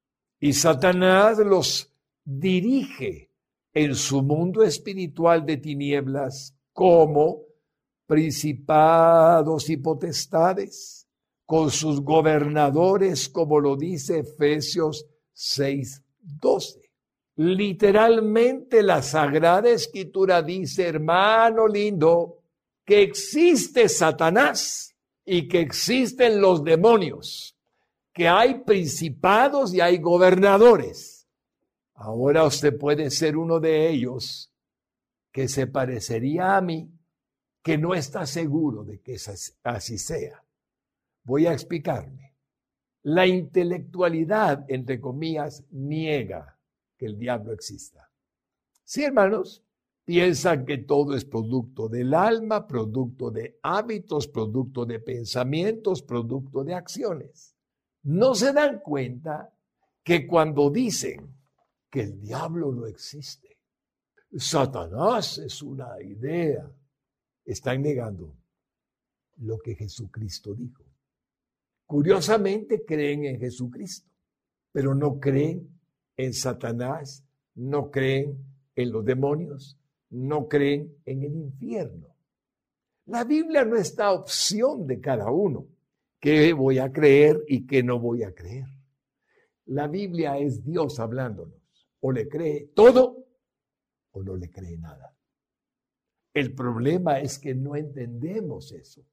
y 0.40 0.54
Satanás 0.54 1.38
los 1.38 1.92
dirige 2.24 3.30
en 3.74 3.94
su 3.94 4.22
mundo 4.22 4.62
espiritual 4.62 5.44
de 5.44 5.58
tinieblas 5.58 6.56
como 6.72 7.42
principados 8.06 9.68
y 9.70 9.76
potestades, 9.76 11.06
con 11.44 11.70
sus 11.70 12.00
gobernadores, 12.00 13.28
como 13.28 13.60
lo 13.60 13.76
dice 13.76 14.20
Efesios 14.20 15.06
6:12. 15.34 16.81
Literalmente 17.36 18.82
la 18.82 19.02
Sagrada 19.02 19.68
Escritura 19.70 20.42
dice, 20.42 20.86
hermano 20.86 21.66
lindo, 21.66 22.38
que 22.84 23.02
existe 23.02 23.88
Satanás 23.88 24.94
y 25.24 25.48
que 25.48 25.60
existen 25.60 26.40
los 26.40 26.62
demonios, 26.62 27.56
que 28.12 28.28
hay 28.28 28.60
principados 28.60 29.72
y 29.72 29.80
hay 29.80 29.98
gobernadores 29.98 31.12
Ahora 32.02 32.44
usted 32.44 32.76
puede 32.76 33.10
ser 33.10 33.36
uno 33.36 33.60
de 33.60 33.88
ellos 33.88 34.52
que 35.30 35.46
se 35.46 35.68
parecería 35.68 36.56
a 36.56 36.60
mí, 36.60 36.90
que 37.62 37.78
no 37.78 37.94
está 37.94 38.26
seguro 38.26 38.82
de 38.82 39.00
que 39.00 39.16
así 39.62 39.98
sea. 39.98 40.42
Voy 41.22 41.46
a 41.46 41.52
explicarme. 41.52 42.34
La 43.04 43.24
intelectualidad, 43.28 44.64
entre 44.68 45.00
comillas, 45.00 45.62
niega 45.70 46.51
que 47.02 47.06
el 47.06 47.18
diablo 47.18 47.52
exista. 47.52 48.08
Sí, 48.84 49.02
hermanos, 49.02 49.64
piensan 50.04 50.64
que 50.64 50.78
todo 50.78 51.16
es 51.16 51.24
producto 51.24 51.88
del 51.88 52.14
alma, 52.14 52.64
producto 52.64 53.32
de 53.32 53.58
hábitos, 53.60 54.28
producto 54.28 54.86
de 54.86 55.00
pensamientos, 55.00 56.00
producto 56.00 56.62
de 56.62 56.74
acciones. 56.74 57.56
No 58.04 58.36
se 58.36 58.52
dan 58.52 58.78
cuenta 58.78 59.52
que 60.04 60.28
cuando 60.28 60.70
dicen 60.70 61.34
que 61.90 62.02
el 62.02 62.20
diablo 62.20 62.70
no 62.70 62.86
existe. 62.86 63.58
Satanás 64.36 65.38
es 65.38 65.60
una 65.60 66.00
idea. 66.00 66.70
Están 67.44 67.82
negando 67.82 68.36
lo 69.38 69.58
que 69.58 69.74
Jesucristo 69.74 70.54
dijo. 70.54 70.84
Curiosamente 71.84 72.84
creen 72.84 73.24
en 73.24 73.40
Jesucristo, 73.40 74.08
pero 74.70 74.94
no 74.94 75.18
creen 75.18 75.81
en 76.16 76.32
Satanás, 76.32 77.24
no 77.54 77.90
creen 77.90 78.38
en 78.74 78.92
los 78.92 79.04
demonios, 79.04 79.78
no 80.10 80.48
creen 80.48 80.96
en 81.04 81.22
el 81.22 81.34
infierno. 81.34 82.08
La 83.06 83.24
Biblia 83.24 83.64
no 83.64 83.76
está 83.76 84.12
opción 84.12 84.86
de 84.86 85.00
cada 85.00 85.30
uno. 85.30 85.66
¿Qué 86.20 86.52
voy 86.52 86.78
a 86.78 86.92
creer 86.92 87.42
y 87.48 87.66
qué 87.66 87.82
no 87.82 87.98
voy 87.98 88.22
a 88.22 88.32
creer? 88.32 88.66
La 89.66 89.88
Biblia 89.88 90.38
es 90.38 90.64
Dios 90.64 91.00
hablándonos 91.00 91.60
o 92.00 92.12
le 92.12 92.28
cree 92.28 92.70
todo 92.74 93.26
o 94.12 94.22
no 94.22 94.36
le 94.36 94.50
cree 94.50 94.76
nada. 94.76 95.16
El 96.34 96.54
problema 96.54 97.20
es 97.20 97.38
que 97.38 97.54
no 97.54 97.76
entendemos 97.76 98.72
eso. 98.72 99.04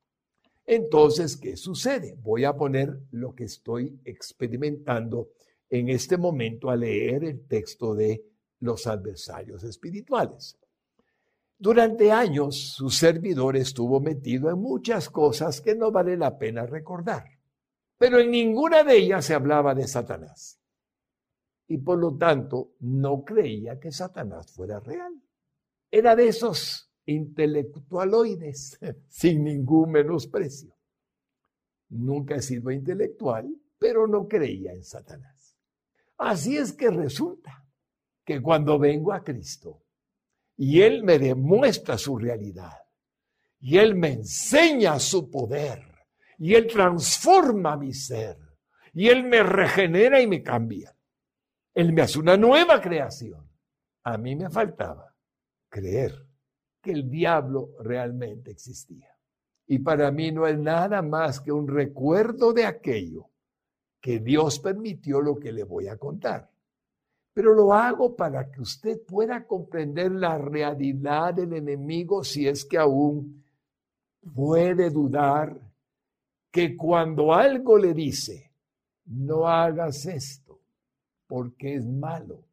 Entonces, 0.65 1.35
¿qué 1.35 1.57
sucede? 1.57 2.15
Voy 2.21 2.43
a 2.45 2.53
poner 2.53 2.99
lo 3.11 3.33
que 3.33 3.45
estoy 3.45 3.99
experimentando 4.05 5.29
en 5.69 5.89
este 5.89 6.17
momento 6.17 6.69
a 6.69 6.75
leer 6.75 7.23
el 7.23 7.47
texto 7.47 7.93
de 7.95 8.23
los 8.59 8.87
adversarios 8.87 9.63
espirituales. 9.63 10.57
Durante 11.57 12.11
años 12.11 12.73
su 12.75 12.89
servidor 12.89 13.57
estuvo 13.57 13.99
metido 13.99 14.49
en 14.49 14.59
muchas 14.59 15.09
cosas 15.09 15.61
que 15.61 15.75
no 15.75 15.91
vale 15.91 16.15
la 16.17 16.37
pena 16.37 16.65
recordar, 16.65 17.25
pero 17.97 18.19
en 18.19 18.31
ninguna 18.31 18.83
de 18.83 18.97
ellas 18.97 19.25
se 19.25 19.33
hablaba 19.33 19.75
de 19.75 19.87
Satanás 19.87 20.59
y 21.69 21.77
por 21.77 21.99
lo 21.99 22.17
tanto 22.17 22.73
no 22.79 23.23
creía 23.23 23.79
que 23.79 23.91
Satanás 23.91 24.51
fuera 24.51 24.79
real. 24.79 25.13
Era 25.91 26.15
de 26.15 26.27
esos 26.27 26.91
intelectualoides, 27.05 28.79
sin 29.07 29.43
ningún 29.43 29.91
menosprecio. 29.91 30.75
Nunca 31.89 32.35
he 32.35 32.41
sido 32.41 32.71
intelectual, 32.71 33.47
pero 33.77 34.07
no 34.07 34.27
creía 34.27 34.73
en 34.73 34.83
Satanás. 34.83 35.38
Así 36.19 36.57
es 36.57 36.73
que 36.73 36.89
resulta 36.89 37.65
que 38.23 38.41
cuando 38.41 38.77
vengo 38.77 39.11
a 39.11 39.23
Cristo 39.23 39.83
y 40.55 40.81
Él 40.81 41.03
me 41.03 41.17
demuestra 41.17 41.97
su 41.97 42.17
realidad, 42.17 42.77
y 43.61 43.77
Él 43.77 43.95
me 43.95 44.11
enseña 44.11 44.99
su 44.99 45.31
poder, 45.31 45.83
y 46.37 46.53
Él 46.53 46.67
transforma 46.67 47.75
mi 47.75 47.93
ser, 47.93 48.37
y 48.93 49.07
Él 49.07 49.23
me 49.23 49.41
regenera 49.41 50.21
y 50.21 50.27
me 50.27 50.43
cambia, 50.43 50.95
él 51.79 51.93
me 51.93 52.01
hace 52.01 52.19
una 52.19 52.35
nueva 52.35 52.81
creación. 52.81 53.49
A 54.03 54.17
mí 54.17 54.35
me 54.35 54.49
faltaba 54.49 55.15
creer 55.69 56.27
que 56.81 56.91
el 56.91 57.09
diablo 57.09 57.69
realmente 57.79 58.51
existía. 58.51 59.15
Y 59.65 59.79
para 59.79 60.11
mí 60.11 60.31
no 60.31 60.45
es 60.45 60.57
nada 60.57 61.01
más 61.01 61.39
que 61.39 61.53
un 61.53 61.69
recuerdo 61.69 62.51
de 62.51 62.65
aquello 62.65 63.28
que 64.01 64.19
Dios 64.19 64.59
permitió 64.59 65.21
lo 65.21 65.37
que 65.37 65.51
le 65.51 65.63
voy 65.63 65.87
a 65.87 65.97
contar. 65.97 66.49
Pero 67.33 67.53
lo 67.53 67.73
hago 67.73 68.15
para 68.15 68.49
que 68.51 68.61
usted 68.61 69.01
pueda 69.05 69.45
comprender 69.45 70.11
la 70.11 70.37
realidad 70.37 71.33
del 71.33 71.53
enemigo 71.53 72.23
si 72.23 72.47
es 72.47 72.65
que 72.65 72.77
aún 72.77 73.43
puede 74.33 74.89
dudar 74.89 75.59
que 76.51 76.75
cuando 76.75 77.33
algo 77.33 77.77
le 77.77 77.93
dice, 77.93 78.51
no 79.05 79.47
hagas 79.47 80.05
esto, 80.05 80.59
porque 81.27 81.75
es 81.75 81.85
malo, 81.85 82.43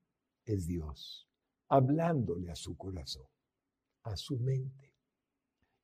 es 0.44 0.66
Dios, 0.66 1.26
hablándole 1.68 2.50
a 2.50 2.56
su 2.56 2.76
corazón, 2.76 3.26
a 4.02 4.16
su 4.16 4.38
mente. 4.38 4.92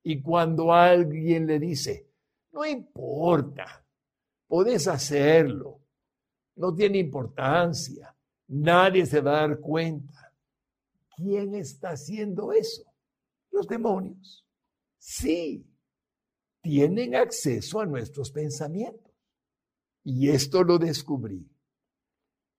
Y 0.05 0.20
cuando 0.20 0.72
alguien 0.72 1.46
le 1.46 1.59
dice, 1.59 2.07
no 2.53 2.64
importa, 2.64 3.82
Puedes 4.53 4.87
hacerlo. 4.87 5.81
No 6.57 6.75
tiene 6.75 6.99
importancia. 6.99 8.15
Nadie 8.49 9.07
se 9.07 9.23
va 9.23 9.38
a 9.38 9.49
dar 9.49 9.61
cuenta. 9.61 10.35
¿Quién 11.17 11.55
está 11.55 11.93
haciendo 11.93 12.53
eso? 12.53 12.83
Los 13.51 13.67
demonios. 13.67 14.47
Sí, 14.99 15.67
tienen 16.61 17.15
acceso 17.15 17.81
a 17.81 17.87
nuestros 17.87 18.31
pensamientos. 18.31 19.15
Y 20.05 20.29
esto 20.29 20.62
lo 20.65 20.77
descubrí 20.77 21.51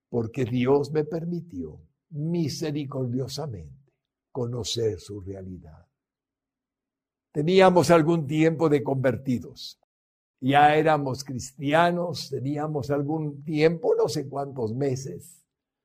porque 0.10 0.46
Dios 0.46 0.92
me 0.92 1.04
permitió 1.04 1.80
misericordiosamente 2.10 3.94
conocer 4.32 5.00
su 5.00 5.22
realidad. 5.22 5.88
Teníamos 7.32 7.92
algún 7.92 8.26
tiempo 8.26 8.68
de 8.68 8.82
convertidos. 8.82 9.80
Ya 10.46 10.76
éramos 10.76 11.24
cristianos, 11.24 12.30
teníamos 12.30 12.92
algún 12.92 13.46
tiempo, 13.46 13.96
no 13.96 14.10
sé 14.10 14.28
cuántos 14.28 14.74
meses. 14.74 15.42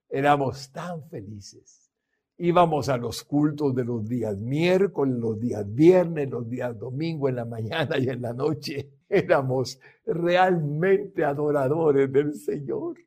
Éramos 0.08 0.72
tan 0.72 1.08
felices. 1.08 1.92
Íbamos 2.38 2.88
a 2.88 2.96
los 2.96 3.22
cultos 3.22 3.72
de 3.72 3.84
los 3.84 4.08
días 4.08 4.40
miércoles, 4.40 5.14
los 5.14 5.38
días 5.38 5.64
viernes, 5.72 6.28
los 6.28 6.50
días 6.50 6.76
domingo, 6.76 7.28
en 7.28 7.36
la 7.36 7.44
mañana 7.44 7.98
y 7.98 8.08
en 8.08 8.20
la 8.20 8.32
noche. 8.32 8.90
Éramos 9.08 9.78
realmente 10.04 11.24
adoradores 11.24 12.12
del 12.12 12.34
Señor. 12.34 12.98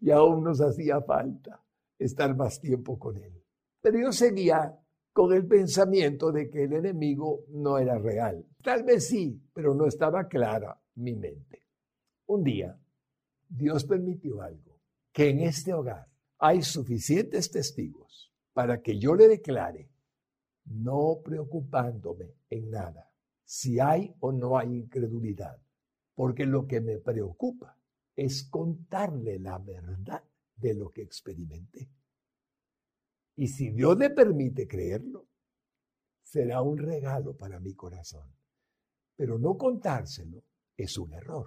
Y 0.00 0.12
aún 0.12 0.44
nos 0.44 0.60
hacía 0.60 1.02
falta 1.02 1.60
estar 1.98 2.36
más 2.36 2.60
tiempo 2.60 2.96
con 2.96 3.16
Él. 3.16 3.42
Pero 3.80 3.98
yo 3.98 4.12
seguía 4.12 4.78
con 5.16 5.32
el 5.32 5.46
pensamiento 5.46 6.30
de 6.30 6.50
que 6.50 6.64
el 6.64 6.74
enemigo 6.74 7.46
no 7.48 7.78
era 7.78 7.98
real. 7.98 8.44
Tal 8.62 8.82
vez 8.82 9.08
sí, 9.08 9.40
pero 9.54 9.74
no 9.74 9.86
estaba 9.86 10.28
clara 10.28 10.78
mi 10.96 11.14
mente. 11.14 11.62
Un 12.26 12.44
día, 12.44 12.78
Dios 13.48 13.86
permitió 13.86 14.42
algo, 14.42 14.78
que 15.14 15.30
en 15.30 15.40
este 15.40 15.72
hogar 15.72 16.06
hay 16.36 16.60
suficientes 16.60 17.50
testigos 17.50 18.30
para 18.52 18.82
que 18.82 18.98
yo 18.98 19.14
le 19.14 19.26
declare, 19.26 19.88
no 20.66 21.22
preocupándome 21.24 22.34
en 22.50 22.70
nada, 22.70 23.10
si 23.42 23.80
hay 23.80 24.14
o 24.20 24.32
no 24.32 24.58
hay 24.58 24.68
incredulidad, 24.68 25.56
porque 26.14 26.44
lo 26.44 26.66
que 26.66 26.82
me 26.82 26.98
preocupa 26.98 27.78
es 28.14 28.42
contarle 28.50 29.38
la 29.38 29.56
verdad 29.56 30.22
de 30.56 30.74
lo 30.74 30.90
que 30.90 31.00
experimenté. 31.00 31.88
Y 33.36 33.48
si 33.48 33.70
Dios 33.70 33.98
le 33.98 34.10
permite 34.10 34.66
creerlo, 34.66 35.28
será 36.22 36.62
un 36.62 36.78
regalo 36.78 37.36
para 37.36 37.60
mi 37.60 37.74
corazón. 37.74 38.28
Pero 39.14 39.38
no 39.38 39.56
contárselo 39.56 40.42
es 40.76 40.98
un 40.98 41.12
error. 41.12 41.46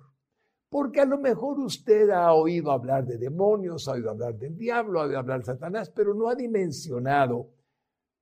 Porque 0.70 1.02
a 1.02 1.06
lo 1.06 1.18
mejor 1.18 1.60
usted 1.60 2.12
ha 2.12 2.32
oído 2.34 2.72
hablar 2.72 3.06
de 3.06 3.18
demonios, 3.18 3.88
ha 3.88 3.94
oído 3.94 4.12
hablar 4.12 4.36
del 4.36 4.56
diablo, 4.56 5.02
ha 5.02 5.06
oído 5.06 5.18
hablar 5.18 5.40
de 5.40 5.46
Satanás, 5.46 5.90
pero 5.90 6.14
no 6.14 6.30
ha 6.30 6.36
dimensionado 6.36 7.52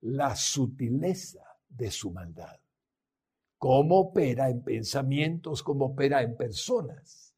la 0.02 0.34
sutileza 0.36 1.44
de 1.68 1.92
su 1.92 2.12
maldad. 2.12 2.56
Cómo 3.58 4.00
opera 4.00 4.50
en 4.50 4.64
pensamientos, 4.64 5.62
cómo 5.62 5.88
opera 5.88 6.22
en 6.22 6.38
personas, 6.38 7.36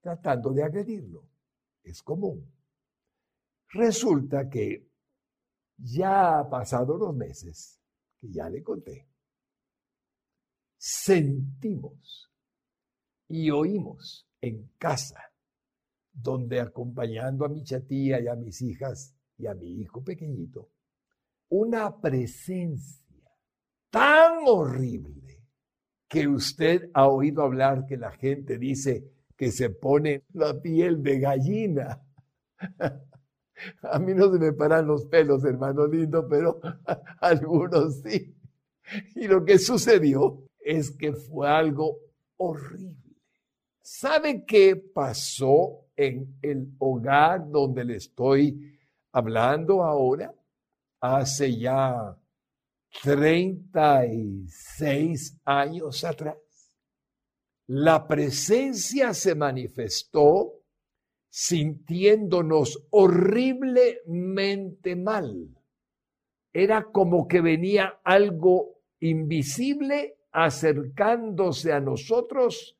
tratando 0.00 0.52
de 0.52 0.64
agredirlo. 0.64 1.24
Es 1.82 2.02
común. 2.02 2.52
Resulta 3.70 4.50
que 4.50 4.91
ya 5.82 6.38
ha 6.38 6.48
pasado 6.48 6.96
los 6.96 7.14
meses, 7.14 7.80
que 8.20 8.30
ya 8.30 8.48
le 8.48 8.62
conté, 8.62 9.08
sentimos 10.78 12.30
y 13.28 13.50
oímos 13.50 14.28
en 14.40 14.70
casa, 14.78 15.20
donde 16.12 16.60
acompañando 16.60 17.44
a 17.44 17.48
mi 17.48 17.64
chatía 17.64 18.20
y 18.20 18.28
a 18.28 18.34
mis 18.34 18.60
hijas 18.62 19.16
y 19.38 19.46
a 19.46 19.54
mi 19.54 19.80
hijo 19.80 20.04
pequeñito, 20.04 20.70
una 21.48 22.00
presencia 22.00 23.02
tan 23.90 24.44
horrible 24.46 25.42
que 26.08 26.28
usted 26.28 26.90
ha 26.94 27.08
oído 27.08 27.42
hablar 27.42 27.86
que 27.86 27.96
la 27.96 28.12
gente 28.12 28.58
dice 28.58 29.10
que 29.36 29.50
se 29.50 29.70
pone 29.70 30.24
la 30.34 30.60
piel 30.60 31.02
de 31.02 31.18
gallina. 31.18 32.02
A 33.82 33.98
mí 33.98 34.14
no 34.14 34.32
se 34.32 34.38
me 34.38 34.52
paran 34.52 34.86
los 34.86 35.06
pelos, 35.06 35.44
hermano 35.44 35.86
lindo, 35.86 36.26
pero 36.28 36.60
algunos 37.20 38.00
sí. 38.02 38.36
Y 39.14 39.28
lo 39.28 39.44
que 39.44 39.58
sucedió 39.58 40.42
es 40.58 40.90
que 40.90 41.12
fue 41.12 41.48
algo 41.48 41.98
horrible. 42.36 42.96
¿Sabe 43.80 44.44
qué 44.44 44.74
pasó 44.76 45.86
en 45.96 46.38
el 46.42 46.74
hogar 46.78 47.48
donde 47.50 47.84
le 47.84 47.96
estoy 47.96 48.78
hablando 49.12 49.82
ahora? 49.82 50.34
Hace 51.00 51.58
ya 51.58 52.16
36 53.02 55.40
años 55.44 56.04
atrás. 56.04 56.36
La 57.66 58.06
presencia 58.06 59.12
se 59.14 59.34
manifestó 59.34 60.61
sintiéndonos 61.32 62.86
horriblemente 62.90 64.94
mal. 64.96 65.48
Era 66.52 66.84
como 66.92 67.26
que 67.26 67.40
venía 67.40 68.00
algo 68.04 68.82
invisible 69.00 70.18
acercándose 70.30 71.72
a 71.72 71.80
nosotros, 71.80 72.76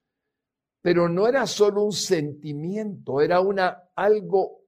pero 0.83 1.09
no 1.09 1.27
era 1.27 1.47
solo 1.47 1.83
un 1.83 1.93
sentimiento, 1.93 3.23
era 3.23 3.41
una 3.41 3.85
algo 3.95 4.67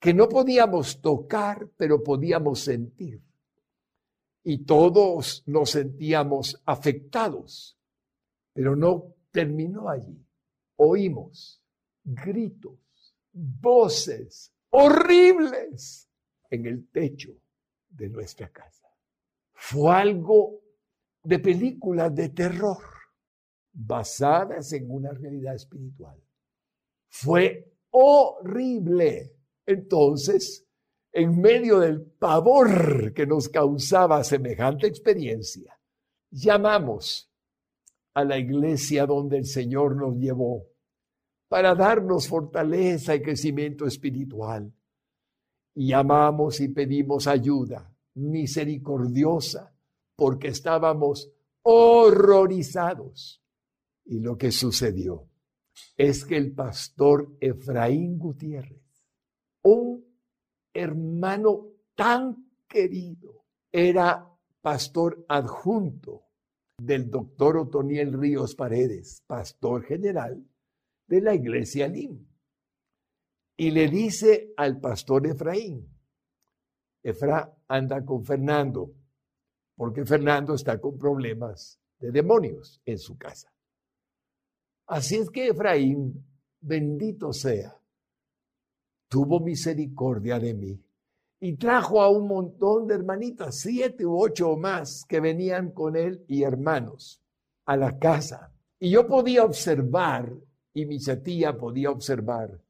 que 0.00 0.14
no 0.14 0.26
podíamos 0.26 1.02
tocar, 1.02 1.68
pero 1.76 2.02
podíamos 2.02 2.60
sentir. 2.60 3.20
Y 4.44 4.64
todos 4.64 5.42
nos 5.46 5.72
sentíamos 5.72 6.62
afectados, 6.64 7.78
pero 8.54 8.74
no 8.74 9.14
terminó 9.30 9.90
allí. 9.90 10.24
Oímos 10.76 11.61
gritos, 12.04 12.78
voces 13.32 14.52
horribles 14.70 16.08
en 16.50 16.66
el 16.66 16.88
techo 16.88 17.32
de 17.88 18.08
nuestra 18.08 18.48
casa. 18.48 18.88
Fue 19.52 19.94
algo 19.94 20.60
de 21.22 21.38
películas 21.38 22.14
de 22.14 22.30
terror 22.30 22.82
basadas 23.72 24.72
en 24.72 24.90
una 24.90 25.12
realidad 25.12 25.54
espiritual. 25.54 26.18
Fue 27.08 27.72
horrible. 27.90 29.36
Entonces, 29.64 30.66
en 31.12 31.40
medio 31.40 31.78
del 31.78 32.02
pavor 32.02 33.12
que 33.14 33.26
nos 33.26 33.48
causaba 33.48 34.24
semejante 34.24 34.86
experiencia, 34.86 35.78
llamamos 36.30 37.30
a 38.14 38.24
la 38.24 38.38
iglesia 38.38 39.06
donde 39.06 39.38
el 39.38 39.46
Señor 39.46 39.96
nos 39.96 40.16
llevó 40.16 40.71
para 41.52 41.74
darnos 41.74 42.28
fortaleza 42.28 43.14
y 43.14 43.20
crecimiento 43.20 43.84
espiritual. 43.86 44.72
Y 45.74 45.92
amamos 45.92 46.58
y 46.60 46.68
pedimos 46.68 47.26
ayuda 47.26 47.94
misericordiosa 48.14 49.76
porque 50.16 50.48
estábamos 50.48 51.30
horrorizados. 51.60 53.44
Y 54.06 54.20
lo 54.20 54.38
que 54.38 54.50
sucedió 54.50 55.28
es 55.94 56.24
que 56.24 56.38
el 56.38 56.54
pastor 56.54 57.36
Efraín 57.38 58.18
Gutiérrez, 58.18 59.04
un 59.62 60.06
hermano 60.72 61.66
tan 61.94 62.46
querido, 62.66 63.44
era 63.70 64.26
pastor 64.62 65.26
adjunto 65.28 66.22
del 66.78 67.10
doctor 67.10 67.58
Otoniel 67.58 68.14
Ríos 68.14 68.54
Paredes, 68.54 69.22
pastor 69.26 69.82
general 69.82 70.46
de 71.12 71.20
la 71.20 71.34
iglesia 71.34 71.88
Lim. 71.88 72.26
Y 73.58 73.70
le 73.70 73.86
dice 73.88 74.54
al 74.56 74.80
pastor 74.80 75.26
Efraín, 75.26 75.86
Efra 77.02 77.54
anda 77.68 78.02
con 78.02 78.24
Fernando, 78.24 78.94
porque 79.76 80.06
Fernando 80.06 80.54
está 80.54 80.80
con 80.80 80.96
problemas 80.96 81.78
de 81.98 82.12
demonios 82.12 82.80
en 82.86 82.98
su 82.98 83.18
casa. 83.18 83.52
Así 84.86 85.16
es 85.16 85.28
que 85.28 85.48
Efraín, 85.48 86.24
bendito 86.62 87.30
sea, 87.34 87.78
tuvo 89.06 89.38
misericordia 89.38 90.38
de 90.38 90.54
mí 90.54 90.82
y 91.40 91.56
trajo 91.56 92.00
a 92.00 92.08
un 92.08 92.26
montón 92.26 92.86
de 92.86 92.94
hermanitas, 92.94 93.58
siete 93.58 94.06
u 94.06 94.18
ocho 94.18 94.52
o 94.52 94.56
más, 94.56 95.04
que 95.06 95.20
venían 95.20 95.72
con 95.72 95.94
él 95.94 96.24
y 96.26 96.42
hermanos 96.42 97.20
a 97.66 97.76
la 97.76 97.98
casa. 97.98 98.50
Y 98.78 98.92
yo 98.92 99.06
podía 99.06 99.44
observar 99.44 100.32
y 100.74 100.86
mi 100.86 100.98
tía 100.98 101.56
podía 101.56 101.90
observar 101.90 102.60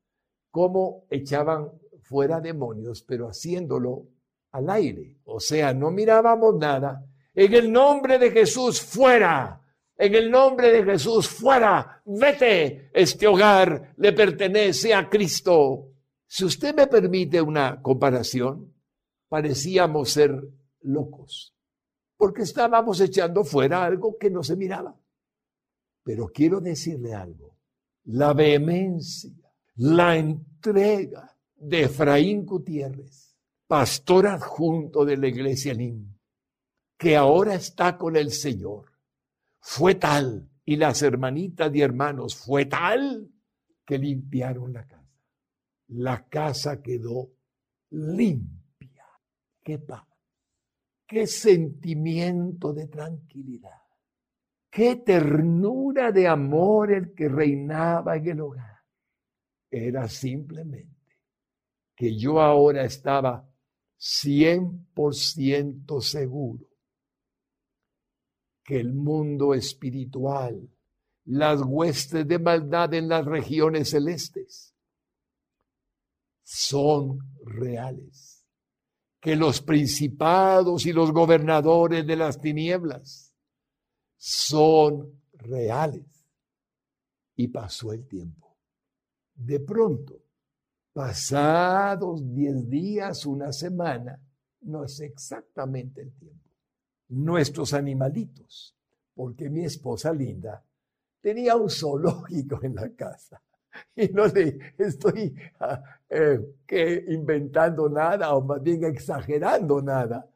cómo 0.50 1.06
echaban 1.10 1.70
fuera 2.02 2.40
demonios, 2.40 3.02
pero 3.02 3.28
haciéndolo 3.28 4.08
al 4.52 4.68
aire. 4.70 5.18
O 5.24 5.40
sea, 5.40 5.72
no 5.72 5.90
mirábamos 5.90 6.56
nada. 6.56 7.04
En 7.34 7.54
el 7.54 7.72
nombre 7.72 8.18
de 8.18 8.30
Jesús, 8.30 8.80
fuera. 8.80 9.60
En 9.96 10.14
el 10.14 10.30
nombre 10.30 10.72
de 10.72 10.84
Jesús, 10.84 11.28
fuera, 11.28 12.02
vete. 12.04 12.90
Este 12.92 13.26
hogar 13.26 13.94
le 13.96 14.12
pertenece 14.12 14.92
a 14.92 15.08
Cristo. 15.08 15.92
Si 16.26 16.44
usted 16.44 16.74
me 16.74 16.86
permite 16.86 17.40
una 17.40 17.80
comparación, 17.80 18.74
parecíamos 19.28 20.10
ser 20.10 20.42
locos, 20.82 21.54
porque 22.16 22.42
estábamos 22.42 23.00
echando 23.00 23.44
fuera 23.44 23.84
algo 23.84 24.16
que 24.18 24.30
no 24.30 24.42
se 24.42 24.56
miraba. 24.56 24.94
Pero 26.02 26.26
quiero 26.28 26.60
decirle 26.60 27.14
algo, 27.14 27.51
la 28.04 28.32
vehemencia, 28.32 29.30
la 29.76 30.16
entrega 30.16 31.36
de 31.54 31.82
Efraín 31.84 32.44
Gutiérrez, 32.44 33.36
pastor 33.66 34.26
adjunto 34.26 35.04
de 35.04 35.16
la 35.16 35.28
iglesia 35.28 35.74
NIM, 35.74 36.18
que 36.96 37.16
ahora 37.16 37.54
está 37.54 37.96
con 37.96 38.16
el 38.16 38.30
Señor, 38.30 38.92
fue 39.60 39.94
tal, 39.94 40.48
y 40.64 40.76
las 40.76 41.02
hermanitas 41.02 41.74
y 41.74 41.80
hermanos, 41.80 42.36
fue 42.36 42.66
tal 42.66 43.30
que 43.84 43.98
limpiaron 43.98 44.72
la 44.72 44.86
casa. 44.86 45.02
La 45.88 46.28
casa 46.28 46.80
quedó 46.80 47.32
limpia. 47.90 49.04
Qué 49.62 49.78
paz, 49.78 50.06
qué 51.06 51.26
sentimiento 51.26 52.72
de 52.72 52.88
tranquilidad, 52.88 53.81
qué 54.72 54.96
ternura 54.96 56.10
de 56.10 56.26
amor 56.26 56.90
el 56.90 57.14
que 57.14 57.28
reinaba 57.28 58.16
en 58.16 58.26
el 58.26 58.40
hogar. 58.40 58.80
Era 59.70 60.08
simplemente 60.08 61.20
que 61.94 62.16
yo 62.16 62.40
ahora 62.40 62.84
estaba 62.84 63.46
100% 64.00 66.00
seguro 66.00 66.66
que 68.64 68.80
el 68.80 68.94
mundo 68.94 69.52
espiritual, 69.52 70.70
las 71.26 71.60
huestes 71.62 72.26
de 72.26 72.38
maldad 72.38 72.94
en 72.94 73.08
las 73.08 73.26
regiones 73.26 73.90
celestes, 73.90 74.74
son 76.42 77.18
reales. 77.44 78.46
Que 79.20 79.36
los 79.36 79.60
principados 79.60 80.86
y 80.86 80.92
los 80.92 81.12
gobernadores 81.12 82.06
de 82.06 82.16
las 82.16 82.40
tinieblas 82.40 83.31
son 84.24 85.20
reales. 85.32 86.04
Y 87.34 87.48
pasó 87.48 87.92
el 87.92 88.06
tiempo. 88.06 88.56
De 89.34 89.58
pronto, 89.60 90.22
pasados 90.92 92.22
diez 92.32 92.68
días, 92.68 93.26
una 93.26 93.52
semana, 93.52 94.20
no 94.60 94.84
es 94.84 95.00
exactamente 95.00 96.02
el 96.02 96.12
tiempo 96.12 96.42
nuestros 97.12 97.74
animalitos, 97.74 98.74
porque 99.14 99.50
mi 99.50 99.64
esposa 99.64 100.12
linda 100.12 100.64
tenía 101.20 101.56
un 101.56 101.68
zoológico 101.68 102.60
en 102.62 102.74
la 102.74 102.88
casa. 102.90 103.42
Y 103.96 104.08
no 104.08 104.26
le 104.26 104.58
estoy 104.76 105.34
ah, 105.60 105.82
eh, 106.08 107.04
inventando 107.08 107.88
nada 107.88 108.34
o 108.34 108.42
más 108.42 108.62
bien 108.62 108.84
exagerando 108.84 109.80
nada. 109.80 110.28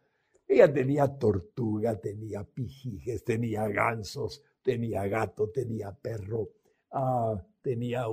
Ella 0.49 0.73
tenía 0.73 1.09
tortuga, 1.19 1.99
tenía 2.01 2.45
pijijes, 2.45 3.25
tenía 3.25 3.67
gansos, 3.69 4.43
tenía 4.63 5.07
gato, 5.09 5.51
tenía 5.51 5.93
perro, 5.93 6.51
ah, 6.93 7.37
tenía 7.61 8.05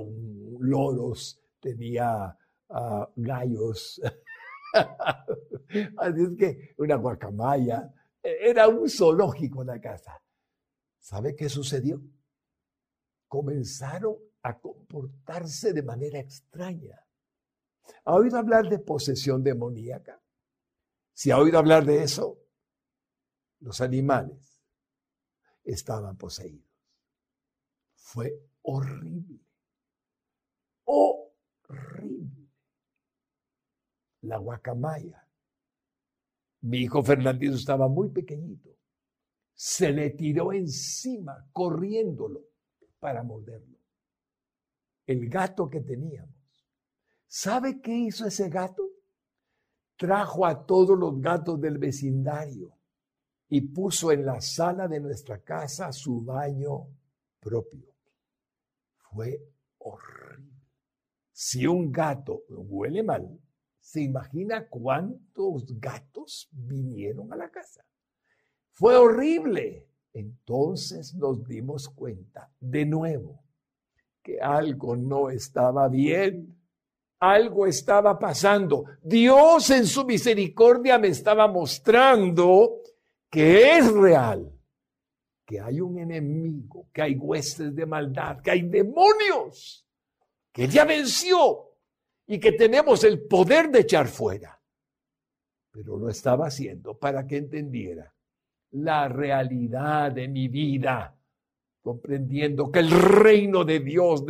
loros, 0.58 1.40
tenía 1.60 2.36
ah, 2.68 3.10
gallos. 3.14 4.00
Así 5.96 6.22
es 6.22 6.36
que 6.36 6.74
una 6.78 6.96
guacamaya, 6.96 7.92
era 8.22 8.68
un 8.68 8.88
zoológico 8.88 9.62
la 9.62 9.80
casa. 9.80 10.20
¿Sabe 10.98 11.36
qué 11.36 11.48
sucedió? 11.48 12.02
Comenzaron 13.28 14.16
a 14.42 14.58
comportarse 14.58 15.72
de 15.72 15.82
manera 15.82 16.18
extraña. 16.18 16.98
¿Ha 18.04 18.14
oído 18.14 18.38
hablar 18.38 18.68
de 18.68 18.78
posesión 18.78 19.42
demoníaca? 19.42 20.20
Si 21.14 21.30
ha 21.30 21.38
oído 21.38 21.58
hablar 21.58 21.86
de 21.86 22.02
eso, 22.02 22.38
los 23.60 23.80
animales 23.80 24.62
estaban 25.64 26.18
poseídos. 26.18 26.68
Fue 27.94 28.38
horrible. 28.62 29.40
Horrible. 30.84 32.50
La 34.20 34.36
guacamaya 34.36 35.24
mi 36.64 36.78
hijo 36.78 37.02
Fernandito 37.02 37.56
estaba 37.56 37.88
muy 37.88 38.08
pequeñito. 38.08 38.70
Se 39.52 39.92
le 39.92 40.10
tiró 40.10 40.52
encima, 40.52 41.46
corriéndolo, 41.52 42.42
para 42.98 43.22
morderlo. 43.22 43.78
El 45.06 45.28
gato 45.28 45.68
que 45.68 45.82
teníamos. 45.82 46.34
¿Sabe 47.26 47.82
qué 47.82 47.92
hizo 47.92 48.26
ese 48.26 48.48
gato? 48.48 48.82
Trajo 49.96 50.46
a 50.46 50.66
todos 50.66 50.98
los 50.98 51.20
gatos 51.20 51.60
del 51.60 51.78
vecindario 51.78 52.76
y 53.48 53.60
puso 53.60 54.10
en 54.10 54.26
la 54.26 54.40
sala 54.40 54.88
de 54.88 55.00
nuestra 55.00 55.38
casa 55.38 55.92
su 55.92 56.22
baño 56.22 56.88
propio. 57.40 57.94
Fue 58.96 59.40
horrible. 59.78 60.52
Si 61.32 61.66
un 61.66 61.90
gato 61.90 62.44
huele 62.48 63.02
mal, 63.02 63.38
¿Se 63.84 64.00
imagina 64.00 64.66
cuántos 64.66 65.78
gatos 65.78 66.48
vinieron 66.50 67.30
a 67.34 67.36
la 67.36 67.50
casa? 67.50 67.84
Fue 68.72 68.96
horrible. 68.96 69.86
Entonces 70.14 71.14
nos 71.14 71.46
dimos 71.46 71.90
cuenta 71.90 72.50
de 72.58 72.86
nuevo 72.86 73.44
que 74.22 74.40
algo 74.40 74.96
no 74.96 75.28
estaba 75.28 75.88
bien. 75.88 76.53
Algo 77.32 77.66
estaba 77.66 78.18
pasando. 78.18 78.84
Dios 79.02 79.70
en 79.70 79.86
su 79.86 80.04
misericordia 80.04 80.98
me 80.98 81.08
estaba 81.08 81.48
mostrando 81.48 82.82
que 83.30 83.78
es 83.78 83.92
real, 83.92 84.52
que 85.44 85.58
hay 85.58 85.80
un 85.80 85.98
enemigo, 85.98 86.88
que 86.92 87.00
hay 87.00 87.16
huestes 87.16 87.74
de 87.74 87.86
maldad, 87.86 88.42
que 88.42 88.50
hay 88.50 88.62
demonios, 88.62 89.86
que 90.52 90.68
ya 90.68 90.84
venció 90.84 91.70
y 92.26 92.38
que 92.38 92.52
tenemos 92.52 93.02
el 93.04 93.26
poder 93.26 93.70
de 93.70 93.80
echar 93.80 94.06
fuera. 94.06 94.60
Pero 95.70 95.96
lo 95.96 96.10
estaba 96.10 96.48
haciendo 96.48 96.98
para 96.98 97.26
que 97.26 97.38
entendiera 97.38 98.14
la 98.72 99.08
realidad 99.08 100.12
de 100.12 100.28
mi 100.28 100.48
vida, 100.48 101.16
comprendiendo 101.84 102.72
que 102.72 102.78
el 102.78 102.90
reino 102.90 103.62
de 103.62 103.80
Dios 103.80 104.24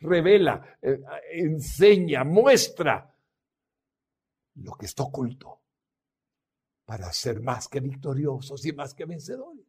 revela, 0.00 0.76
eh, 0.82 1.00
enseña, 1.32 2.22
muestra 2.22 3.16
lo 4.56 4.74
que 4.74 4.84
está 4.84 5.04
oculto 5.04 5.58
para 6.84 7.10
ser 7.10 7.40
más 7.40 7.66
que 7.66 7.80
victoriosos 7.80 8.62
y 8.66 8.72
más 8.72 8.92
que 8.92 9.06
vencedores. 9.06 9.64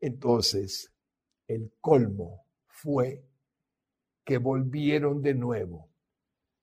Entonces, 0.00 0.92
el 1.48 1.72
colmo 1.80 2.46
fue 2.68 3.26
que 4.24 4.38
volvieron 4.38 5.20
de 5.22 5.34
nuevo 5.34 5.90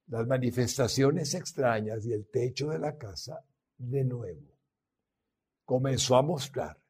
las 0.07 0.25
manifestaciones 0.25 1.33
extrañas 1.33 2.05
y 2.05 2.13
el 2.13 2.29
techo 2.29 2.69
de 2.69 2.79
la 2.79 2.97
casa 2.97 3.43
de 3.77 4.05
nuevo 4.05 4.57
comenzó 5.65 6.15
a 6.15 6.21
mostrar 6.21 6.81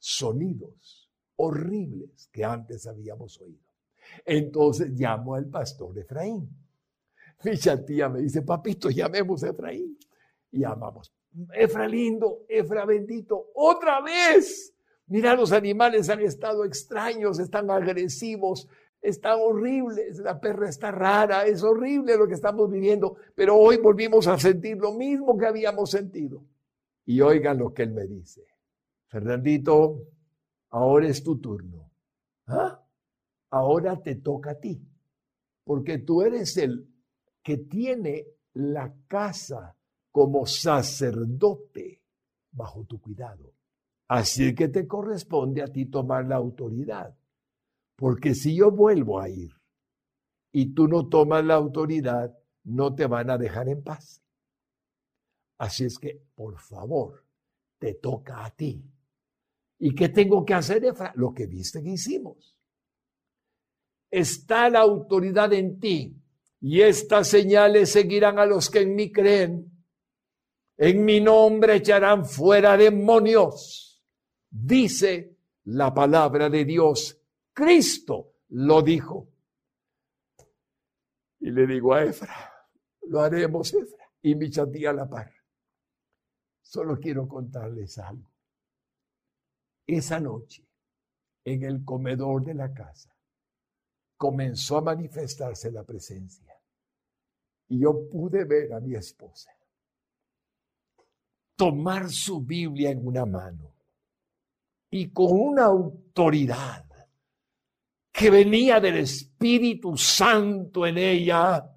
sonidos 0.00 1.03
horribles 1.36 2.28
que 2.32 2.44
antes 2.44 2.86
habíamos 2.86 3.40
oído. 3.40 3.64
Entonces 4.24 4.90
llamo 4.90 5.34
al 5.34 5.46
pastor 5.46 5.98
Efraín. 5.98 6.48
Mi 7.44 7.56
tía 7.84 8.08
me 8.08 8.20
dice, 8.20 8.42
papito, 8.42 8.90
llamemos 8.90 9.42
a 9.44 9.50
Efraín. 9.50 9.98
Y 10.50 10.60
llamamos, 10.60 11.12
Efra 11.52 11.88
lindo, 11.88 12.44
Efra 12.48 12.84
bendito, 12.84 13.50
otra 13.54 14.00
vez. 14.00 14.72
Mira, 15.06 15.34
los 15.34 15.52
animales 15.52 16.08
han 16.08 16.20
estado 16.20 16.64
extraños, 16.64 17.38
están 17.38 17.70
agresivos, 17.70 18.68
está 19.02 19.36
horrible, 19.36 20.02
la 20.22 20.40
perra 20.40 20.68
está 20.68 20.90
rara, 20.90 21.44
es 21.44 21.62
horrible 21.62 22.16
lo 22.16 22.26
que 22.26 22.34
estamos 22.34 22.70
viviendo, 22.70 23.16
pero 23.34 23.56
hoy 23.56 23.76
volvimos 23.76 24.26
a 24.28 24.38
sentir 24.38 24.78
lo 24.78 24.92
mismo 24.92 25.36
que 25.36 25.46
habíamos 25.46 25.90
sentido. 25.90 26.42
Y 27.04 27.20
oigan 27.20 27.58
lo 27.58 27.74
que 27.74 27.82
él 27.82 27.92
me 27.92 28.06
dice. 28.06 28.46
Fernandito, 29.08 30.00
ahora 30.74 31.08
es 31.08 31.22
tu 31.22 31.38
turno. 31.38 31.90
¿Ah? 32.46 32.80
Ahora 33.50 34.02
te 34.02 34.16
toca 34.16 34.50
a 34.50 34.60
ti, 34.60 34.82
porque 35.64 35.98
tú 35.98 36.22
eres 36.22 36.56
el 36.56 36.88
que 37.42 37.58
tiene 37.58 38.26
la 38.54 38.92
casa 39.06 39.76
como 40.10 40.46
sacerdote 40.46 42.02
bajo 42.50 42.84
tu 42.84 43.00
cuidado. 43.00 43.52
Así 44.08 44.54
que 44.54 44.68
te 44.68 44.86
corresponde 44.86 45.62
a 45.62 45.68
ti 45.68 45.86
tomar 45.86 46.26
la 46.26 46.36
autoridad. 46.36 47.16
Porque 47.96 48.34
si 48.34 48.56
yo 48.56 48.70
vuelvo 48.70 49.20
a 49.20 49.28
ir 49.28 49.52
y 50.52 50.74
tú 50.74 50.88
no 50.88 51.08
tomas 51.08 51.44
la 51.44 51.54
autoridad, 51.54 52.36
no 52.64 52.94
te 52.94 53.06
van 53.06 53.30
a 53.30 53.38
dejar 53.38 53.68
en 53.68 53.82
paz. 53.82 54.22
Así 55.58 55.84
es 55.84 55.98
que, 55.98 56.20
por 56.34 56.58
favor, 56.58 57.24
te 57.78 57.94
toca 57.94 58.44
a 58.44 58.50
ti. 58.50 58.84
¿Y 59.78 59.94
qué 59.94 60.08
tengo 60.08 60.44
que 60.44 60.54
hacer, 60.54 60.84
Efra? 60.84 61.12
Lo 61.16 61.32
que 61.32 61.46
viste 61.46 61.82
que 61.82 61.90
hicimos. 61.90 62.58
Está 64.10 64.70
la 64.70 64.80
autoridad 64.80 65.52
en 65.52 65.80
ti 65.80 66.16
y 66.60 66.80
estas 66.80 67.28
señales 67.28 67.90
seguirán 67.90 68.38
a 68.38 68.46
los 68.46 68.70
que 68.70 68.80
en 68.80 68.94
mí 68.94 69.12
creen. 69.12 69.70
En 70.76 71.04
mi 71.04 71.20
nombre 71.20 71.76
echarán 71.76 72.24
fuera 72.24 72.76
demonios. 72.76 74.02
Dice 74.48 75.36
la 75.64 75.92
palabra 75.92 76.48
de 76.48 76.64
Dios. 76.64 77.20
Cristo 77.52 78.34
lo 78.50 78.82
dijo. 78.82 79.28
Y 81.40 81.50
le 81.50 81.66
digo 81.66 81.92
a 81.92 82.04
Efra, 82.04 82.34
lo 83.02 83.20
haremos, 83.20 83.74
Efra. 83.74 84.10
Y 84.22 84.34
mi 84.34 84.50
chatía 84.50 84.90
a 84.90 84.94
la 84.94 85.08
par. 85.08 85.30
Solo 86.62 86.98
quiero 86.98 87.28
contarles 87.28 87.98
algo. 87.98 88.33
Esa 89.86 90.20
noche, 90.20 90.66
en 91.44 91.62
el 91.62 91.84
comedor 91.84 92.44
de 92.44 92.54
la 92.54 92.72
casa, 92.72 93.14
comenzó 94.16 94.78
a 94.78 94.82
manifestarse 94.82 95.70
la 95.70 95.84
presencia. 95.84 96.54
Y 97.68 97.80
yo 97.80 98.08
pude 98.08 98.44
ver 98.44 98.72
a 98.72 98.80
mi 98.80 98.94
esposa 98.94 99.50
tomar 101.56 102.10
su 102.10 102.40
Biblia 102.40 102.90
en 102.90 103.06
una 103.06 103.24
mano 103.24 103.72
y 104.90 105.10
con 105.10 105.32
una 105.32 105.64
autoridad 105.64 106.84
que 108.12 108.30
venía 108.30 108.78
del 108.78 108.98
Espíritu 108.98 109.96
Santo 109.96 110.86
en 110.86 110.98
ella, 110.98 111.68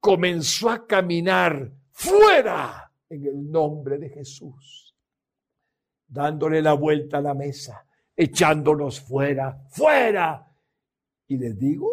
comenzó 0.00 0.70
a 0.70 0.86
caminar 0.86 1.70
fuera 1.90 2.90
en 3.10 3.26
el 3.26 3.50
nombre 3.50 3.98
de 3.98 4.08
Jesús, 4.08 4.91
dándole 6.12 6.60
la 6.60 6.74
vuelta 6.74 7.18
a 7.18 7.22
la 7.22 7.34
mesa, 7.34 7.86
echándonos 8.14 9.00
fuera, 9.00 9.66
fuera. 9.70 10.46
Y 11.26 11.38
les 11.38 11.58
digo, 11.58 11.90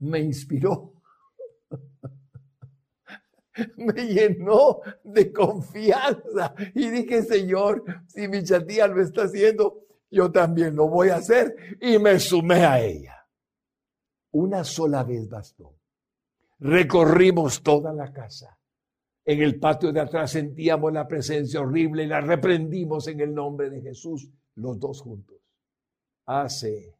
me 0.00 0.20
inspiró, 0.20 0.92
me 3.76 4.06
llenó 4.06 4.80
de 5.02 5.32
confianza 5.32 6.54
y 6.74 6.90
dije, 6.90 7.22
Señor, 7.22 7.84
si 8.06 8.28
mi 8.28 8.44
chatía 8.44 8.86
lo 8.86 9.00
está 9.00 9.22
haciendo, 9.22 9.86
yo 10.10 10.30
también 10.30 10.76
lo 10.76 10.88
voy 10.88 11.08
a 11.08 11.16
hacer 11.16 11.56
y 11.80 11.98
me 11.98 12.20
sumé 12.20 12.66
a 12.66 12.80
ella. 12.80 13.26
Una 14.32 14.62
sola 14.62 15.02
vez 15.02 15.26
bastó. 15.28 15.74
Recorrimos 16.58 17.62
toda 17.62 17.94
la 17.94 18.12
casa. 18.12 18.58
En 19.28 19.42
el 19.42 19.58
patio 19.58 19.92
de 19.92 19.98
atrás 19.98 20.30
sentíamos 20.30 20.92
la 20.92 21.08
presencia 21.08 21.60
horrible 21.60 22.04
y 22.04 22.06
la 22.06 22.20
reprendimos 22.20 23.08
en 23.08 23.20
el 23.20 23.34
nombre 23.34 23.68
de 23.68 23.82
Jesús, 23.82 24.30
los 24.54 24.78
dos 24.78 25.02
juntos. 25.02 25.36
Hace 26.26 26.96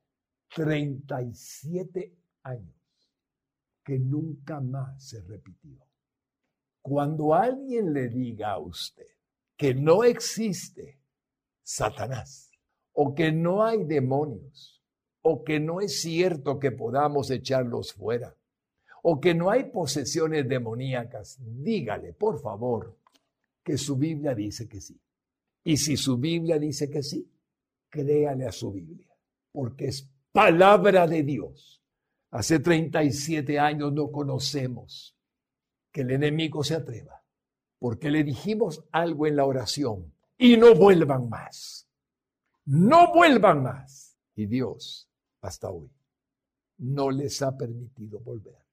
37 0.52 2.12
años 2.42 2.74
que 3.84 4.00
nunca 4.00 4.60
más 4.60 5.08
se 5.08 5.20
repitió. 5.22 5.78
Cuando 6.82 7.32
alguien 7.32 7.92
le 7.92 8.08
diga 8.08 8.52
a 8.52 8.58
usted 8.58 9.06
que 9.56 9.72
no 9.72 10.02
existe 10.02 10.98
Satanás, 11.62 12.50
o 12.92 13.14
que 13.14 13.30
no 13.30 13.64
hay 13.64 13.84
demonios, 13.84 14.82
o 15.22 15.44
que 15.44 15.60
no 15.60 15.80
es 15.80 16.00
cierto 16.00 16.58
que 16.58 16.72
podamos 16.72 17.30
echarlos 17.30 17.92
fuera, 17.92 18.34
o 19.08 19.20
que 19.20 19.34
no 19.34 19.50
hay 19.50 19.64
posesiones 19.64 20.48
demoníacas, 20.48 21.38
dígale, 21.40 22.12
por 22.12 22.40
favor, 22.40 22.98
que 23.62 23.78
su 23.78 23.96
Biblia 23.96 24.34
dice 24.34 24.68
que 24.68 24.80
sí. 24.80 25.00
Y 25.64 25.76
si 25.76 25.96
su 25.96 26.16
Biblia 26.18 26.58
dice 26.58 26.90
que 26.90 27.02
sí, 27.02 27.30
créale 27.88 28.46
a 28.46 28.52
su 28.52 28.72
Biblia, 28.72 29.08
porque 29.52 29.86
es 29.86 30.08
palabra 30.32 31.06
de 31.06 31.22
Dios. 31.22 31.82
Hace 32.30 32.58
37 32.58 33.58
años 33.58 33.92
no 33.92 34.10
conocemos 34.10 35.16
que 35.92 36.02
el 36.02 36.10
enemigo 36.10 36.62
se 36.64 36.74
atreva, 36.74 37.22
porque 37.78 38.10
le 38.10 38.24
dijimos 38.24 38.84
algo 38.92 39.26
en 39.26 39.36
la 39.36 39.44
oración 39.44 40.12
y 40.36 40.56
no 40.56 40.74
vuelvan 40.74 41.28
más 41.28 41.86
no 42.66 43.12
vuelvan 43.14 43.62
más. 43.62 44.18
Y 44.34 44.46
Dios, 44.46 45.08
hasta 45.40 45.70
hoy, 45.70 45.90
no 46.78 47.10
les 47.10 47.40
ha 47.40 47.56
permitido 47.56 48.20
volver, 48.20 48.65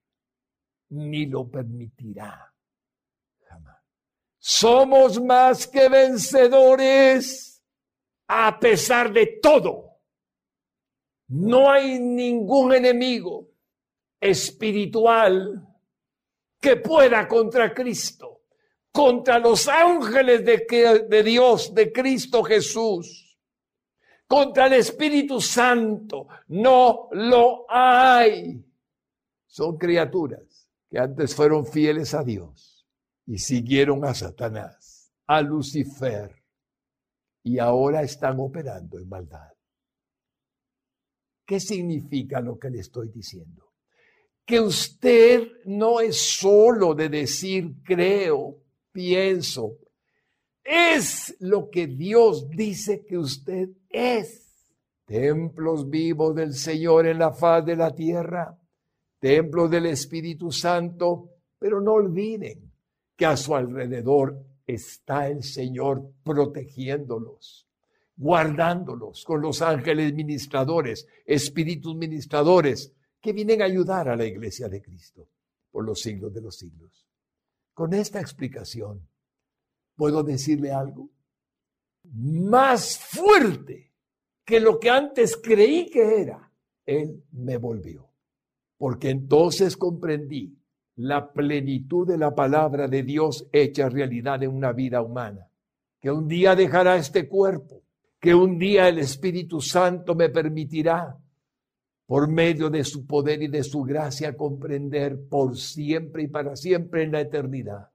ni 0.90 1.26
lo 1.26 1.48
permitirá 1.50 2.52
jamás. 3.40 3.82
Somos 4.38 5.20
más 5.22 5.66
que 5.66 5.88
vencedores 5.88 7.62
a 8.28 8.58
pesar 8.58 9.12
de 9.12 9.38
todo. 9.42 10.00
No 11.28 11.70
hay 11.70 11.98
ningún 11.98 12.74
enemigo 12.74 13.48
espiritual 14.20 15.66
que 16.60 16.76
pueda 16.76 17.26
contra 17.26 17.74
Cristo, 17.74 18.42
contra 18.92 19.38
los 19.38 19.68
ángeles 19.68 20.44
de, 20.44 21.06
de 21.08 21.22
Dios, 21.22 21.74
de 21.74 21.92
Cristo 21.92 22.42
Jesús 22.42 23.24
contra 24.26 24.66
el 24.66 24.74
Espíritu 24.74 25.40
Santo. 25.40 26.26
No 26.48 27.08
lo 27.12 27.66
hay. 27.68 28.64
Son 29.46 29.76
criaturas 29.76 30.53
que 30.94 31.00
antes 31.00 31.34
fueron 31.34 31.66
fieles 31.66 32.14
a 32.14 32.22
Dios 32.22 32.86
y 33.26 33.38
siguieron 33.38 34.04
a 34.04 34.14
Satanás, 34.14 35.12
a 35.26 35.42
Lucifer, 35.42 36.40
y 37.42 37.58
ahora 37.58 38.02
están 38.02 38.38
operando 38.38 39.00
en 39.00 39.08
maldad. 39.08 39.50
¿Qué 41.44 41.58
significa 41.58 42.40
lo 42.40 42.60
que 42.60 42.70
le 42.70 42.78
estoy 42.78 43.08
diciendo? 43.08 43.72
Que 44.46 44.60
usted 44.60 45.48
no 45.64 45.98
es 45.98 46.16
solo 46.16 46.94
de 46.94 47.08
decir 47.08 47.82
creo, 47.82 48.62
pienso, 48.92 49.78
es 50.62 51.34
lo 51.40 51.70
que 51.70 51.88
Dios 51.88 52.48
dice 52.50 53.04
que 53.04 53.18
usted 53.18 53.68
es. 53.88 54.70
Templos 55.06 55.90
vivos 55.90 56.36
del 56.36 56.54
Señor 56.54 57.08
en 57.08 57.18
la 57.18 57.32
faz 57.32 57.66
de 57.66 57.74
la 57.74 57.92
tierra, 57.92 58.56
templos 59.24 59.70
del 59.70 59.86
Espíritu 59.86 60.52
Santo, 60.52 61.30
pero 61.58 61.80
no 61.80 61.92
olviden 61.92 62.70
que 63.16 63.24
a 63.24 63.38
su 63.38 63.56
alrededor 63.56 64.38
está 64.66 65.28
el 65.28 65.42
Señor 65.42 66.12
protegiéndolos, 66.22 67.66
guardándolos 68.14 69.24
con 69.24 69.40
los 69.40 69.62
ángeles 69.62 70.12
ministradores, 70.12 71.06
espíritus 71.24 71.96
ministradores, 71.96 72.92
que 73.18 73.32
vienen 73.32 73.62
a 73.62 73.64
ayudar 73.64 74.10
a 74.10 74.16
la 74.16 74.26
iglesia 74.26 74.68
de 74.68 74.82
Cristo 74.82 75.26
por 75.70 75.86
los 75.86 76.02
siglos 76.02 76.34
de 76.34 76.42
los 76.42 76.58
siglos. 76.58 77.06
Con 77.72 77.94
esta 77.94 78.20
explicación, 78.20 79.08
¿Puedo 79.96 80.22
decirle 80.22 80.70
algo? 80.70 81.08
Más 82.12 82.98
fuerte 82.98 83.94
que 84.44 84.60
lo 84.60 84.78
que 84.78 84.90
antes 84.90 85.38
creí 85.42 85.88
que 85.88 86.20
era, 86.20 86.52
Él 86.84 87.24
me 87.30 87.56
volvió. 87.56 88.13
Porque 88.76 89.10
entonces 89.10 89.76
comprendí 89.76 90.56
la 90.96 91.32
plenitud 91.32 92.06
de 92.06 92.18
la 92.18 92.34
palabra 92.34 92.88
de 92.88 93.02
Dios 93.02 93.46
hecha 93.52 93.88
realidad 93.88 94.42
en 94.42 94.50
una 94.50 94.72
vida 94.72 95.02
humana. 95.02 95.48
Que 96.00 96.10
un 96.10 96.28
día 96.28 96.54
dejará 96.54 96.96
este 96.96 97.28
cuerpo, 97.28 97.82
que 98.20 98.34
un 98.34 98.58
día 98.58 98.88
el 98.88 98.98
Espíritu 98.98 99.60
Santo 99.60 100.14
me 100.14 100.28
permitirá, 100.28 101.18
por 102.06 102.28
medio 102.28 102.68
de 102.68 102.84
su 102.84 103.06
poder 103.06 103.42
y 103.42 103.48
de 103.48 103.64
su 103.64 103.82
gracia, 103.82 104.36
comprender 104.36 105.28
por 105.28 105.56
siempre 105.56 106.24
y 106.24 106.28
para 106.28 106.54
siempre 106.54 107.02
en 107.02 107.12
la 107.12 107.20
eternidad 107.22 107.88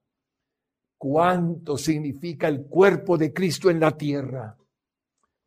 cuánto 1.00 1.78
significa 1.78 2.50
el 2.50 2.65
cuerpo 2.65 3.18
de 3.18 3.34
Cristo 3.34 3.72
en 3.72 3.80
la 3.80 3.96
tierra, 3.98 4.58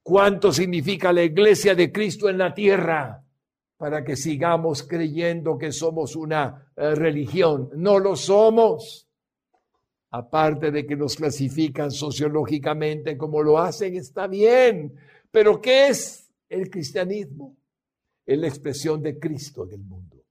cuánto 0.02 0.50
significa 0.50 1.12
la 1.12 1.22
iglesia 1.22 1.74
de 1.74 1.92
Cristo 1.92 2.28
en 2.30 2.38
la 2.38 2.54
tierra, 2.54 3.21
para 3.82 4.04
que 4.04 4.14
sigamos 4.14 4.84
creyendo 4.84 5.58
que 5.58 5.72
somos 5.72 6.14
una 6.14 6.70
eh, 6.76 6.94
religión. 6.94 7.68
No 7.74 7.98
lo 7.98 8.14
somos. 8.14 9.08
Aparte 10.10 10.70
de 10.70 10.86
que 10.86 10.94
nos 10.94 11.16
clasifican 11.16 11.90
sociológicamente 11.90 13.18
como 13.18 13.42
lo 13.42 13.58
hacen, 13.58 13.96
está 13.96 14.28
bien. 14.28 14.94
Pero 15.32 15.60
¿qué 15.60 15.88
es 15.88 16.30
el 16.48 16.70
cristianismo? 16.70 17.56
Es 18.24 18.38
la 18.38 18.46
expresión 18.46 19.02
de 19.02 19.18
Cristo 19.18 19.64
en 19.64 19.72
el 19.72 19.82
mundo. 19.82 20.22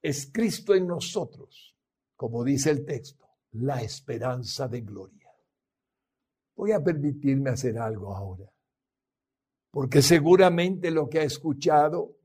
Es 0.00 0.30
Cristo 0.32 0.74
en 0.74 0.86
nosotros, 0.86 1.76
como 2.16 2.42
dice 2.44 2.70
el 2.70 2.86
texto 2.86 3.26
la 3.52 3.82
esperanza 3.82 4.68
de 4.68 4.80
gloria. 4.80 5.30
Voy 6.56 6.72
a 6.72 6.82
permitirme 6.82 7.50
hacer 7.50 7.78
algo 7.78 8.16
ahora, 8.16 8.50
porque 9.70 10.00
seguramente 10.00 10.90
lo 10.90 11.10
que 11.10 11.18
ha 11.18 11.24
escuchado 11.24 12.15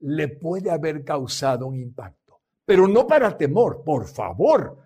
le 0.00 0.28
puede 0.28 0.70
haber 0.70 1.04
causado 1.04 1.66
un 1.66 1.76
impacto, 1.78 2.40
pero 2.64 2.88
no 2.88 3.06
para 3.06 3.36
temor, 3.36 3.82
por 3.84 4.06
favor, 4.06 4.78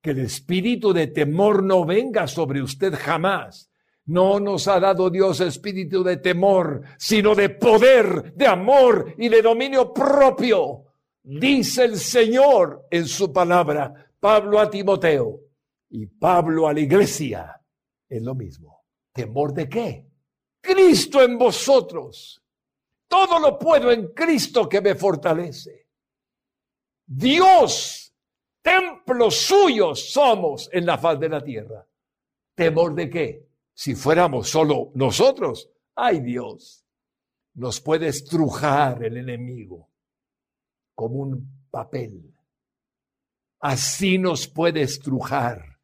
que 0.00 0.10
el 0.10 0.20
espíritu 0.20 0.92
de 0.92 1.08
temor 1.08 1.62
no 1.62 1.84
venga 1.84 2.26
sobre 2.26 2.62
usted 2.62 2.94
jamás, 2.94 3.68
No 4.04 4.40
nos 4.40 4.66
ha 4.66 4.80
dado 4.80 5.10
Dios 5.10 5.40
espíritu 5.40 6.02
de 6.02 6.16
temor, 6.16 6.82
sino 6.98 7.36
de 7.36 7.50
poder, 7.50 8.34
de 8.34 8.48
amor 8.48 9.14
y 9.16 9.28
de 9.28 9.40
dominio 9.40 9.92
propio. 9.94 10.86
Dice 11.22 11.84
el 11.84 11.96
Señor 11.96 12.86
en 12.90 13.06
su 13.06 13.32
palabra, 13.32 13.94
Pablo 14.18 14.58
a 14.58 14.68
Timoteo 14.68 15.40
y 15.88 16.06
Pablo 16.06 16.66
a 16.66 16.72
la 16.72 16.80
iglesia. 16.80 17.60
Es 18.08 18.20
lo 18.22 18.34
mismo. 18.34 18.82
¿Temor 19.12 19.54
de 19.54 19.68
qué? 19.68 20.06
Cristo 20.60 21.22
en 21.22 21.38
vosotros. 21.38 22.41
Todo 23.12 23.38
lo 23.38 23.58
puedo 23.58 23.92
en 23.92 24.14
Cristo 24.14 24.66
que 24.66 24.80
me 24.80 24.94
fortalece. 24.94 25.86
Dios, 27.04 28.10
templo 28.62 29.30
suyo 29.30 29.94
somos 29.94 30.70
en 30.72 30.86
la 30.86 30.96
faz 30.96 31.20
de 31.20 31.28
la 31.28 31.44
tierra. 31.44 31.86
¿Temor 32.54 32.94
de 32.94 33.10
qué? 33.10 33.48
Si 33.74 33.94
fuéramos 33.94 34.48
solo 34.48 34.92
nosotros, 34.94 35.68
ay 35.94 36.20
Dios, 36.20 36.86
nos 37.52 37.82
puede 37.82 38.08
estrujar 38.08 39.04
el 39.04 39.18
enemigo 39.18 39.90
como 40.94 41.16
un 41.16 41.66
papel. 41.70 42.34
Así 43.60 44.16
nos 44.16 44.48
puede 44.48 44.80
estrujar. 44.80 45.78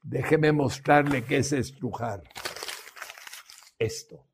Déjeme 0.00 0.52
mostrarle 0.52 1.24
qué 1.24 1.38
es 1.38 1.52
estrujar. 1.52 2.22
Esto. 3.80 4.31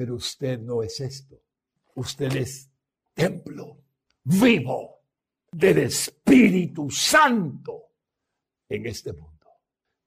Pero 0.00 0.14
usted 0.14 0.58
no 0.58 0.82
es 0.82 0.98
esto. 1.00 1.38
Usted 1.96 2.34
es 2.34 2.70
templo 3.12 3.82
vivo 4.24 5.02
del 5.52 5.76
Espíritu 5.76 6.88
Santo 6.88 7.96
en 8.66 8.86
este 8.86 9.12
mundo. 9.12 9.46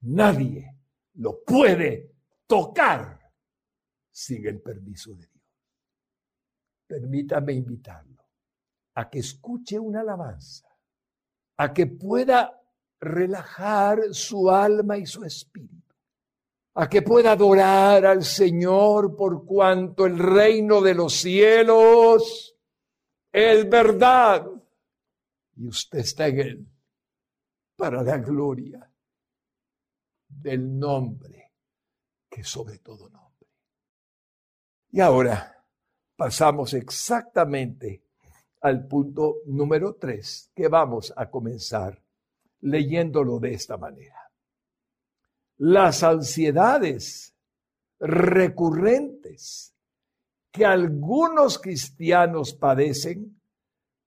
Nadie 0.01 0.79
lo 1.13 1.43
puede 1.43 2.11
tocar 2.47 3.19
sin 4.09 4.47
el 4.47 4.63
permiso 4.63 5.13
de 5.13 5.27
Dios. 5.27 5.45
Permítame 6.87 7.53
invitarlo 7.53 8.25
a 8.95 9.07
que 9.11 9.19
escuche 9.19 9.77
una 9.77 10.01
alabanza, 10.01 10.75
a 11.57 11.71
que 11.71 11.85
pueda 11.85 12.59
relajar 12.99 14.11
su 14.11 14.49
alma 14.49 14.97
y 14.97 15.05
su 15.05 15.23
espíritu, 15.23 15.82
a 16.75 16.89
que 16.89 17.01
pueda 17.01 17.33
adorar 17.33 18.05
al 18.05 18.23
Señor 18.23 19.15
por 19.15 19.45
cuanto 19.45 20.05
el 20.05 20.17
reino 20.17 20.81
de 20.81 20.95
los 20.95 21.13
cielos 21.13 22.55
es 23.31 23.69
verdad 23.69 24.45
y 25.55 25.67
usted 25.67 25.99
está 25.99 26.27
en 26.27 26.39
él 26.39 26.67
para 27.75 28.01
la 28.01 28.17
gloria 28.17 28.89
del 30.27 30.79
nombre 30.79 31.51
que 32.29 32.43
sobre 32.43 32.79
todo 32.79 33.09
nombre. 33.09 33.47
Y 34.91 34.99
ahora 34.99 35.63
pasamos 36.15 36.73
exactamente 36.73 38.03
al 38.61 38.87
punto 38.87 39.37
número 39.45 39.95
tres, 39.95 40.51
que 40.55 40.67
vamos 40.67 41.13
a 41.15 41.29
comenzar 41.29 42.01
leyéndolo 42.61 43.39
de 43.39 43.53
esta 43.53 43.77
manera. 43.77 44.22
Las 45.57 46.03
ansiedades 46.03 47.33
recurrentes 47.99 49.73
que 50.51 50.65
algunos 50.65 51.57
cristianos 51.57 52.53
padecen 52.53 53.39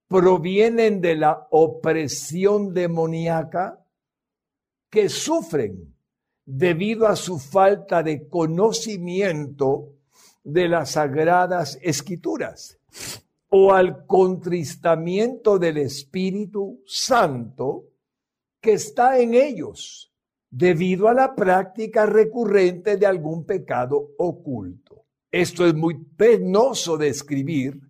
provienen 0.09 1.01
de 1.01 1.17
la 1.17 1.49
opresión 1.51 2.73
demoníaca 2.73 3.85
que 4.89 5.09
sufren 5.09 5.95
debido 6.45 7.09
a 7.09 7.17
su 7.17 7.39
falta 7.39 8.03
de 8.03 8.29
conocimiento 8.29 9.95
de 10.45 10.69
las 10.69 10.93
sagradas 10.93 11.77
escrituras 11.83 12.79
o 13.49 13.73
al 13.73 14.07
contristamiento 14.07 15.59
del 15.59 15.79
Espíritu 15.79 16.83
Santo 16.87 17.85
que 18.61 18.75
está 18.75 19.19
en 19.19 19.35
ellos 19.35 20.13
debido 20.51 21.09
a 21.09 21.15
la 21.15 21.35
práctica 21.35 22.07
recurrente 22.07 22.97
de 22.97 23.07
algún 23.07 23.45
pecado 23.45 24.13
oculto. 24.19 25.05
Esto 25.31 25.67
es 25.67 25.75
muy 25.75 25.95
penoso 26.17 26.97
de 26.97 27.09
escribir, 27.09 27.81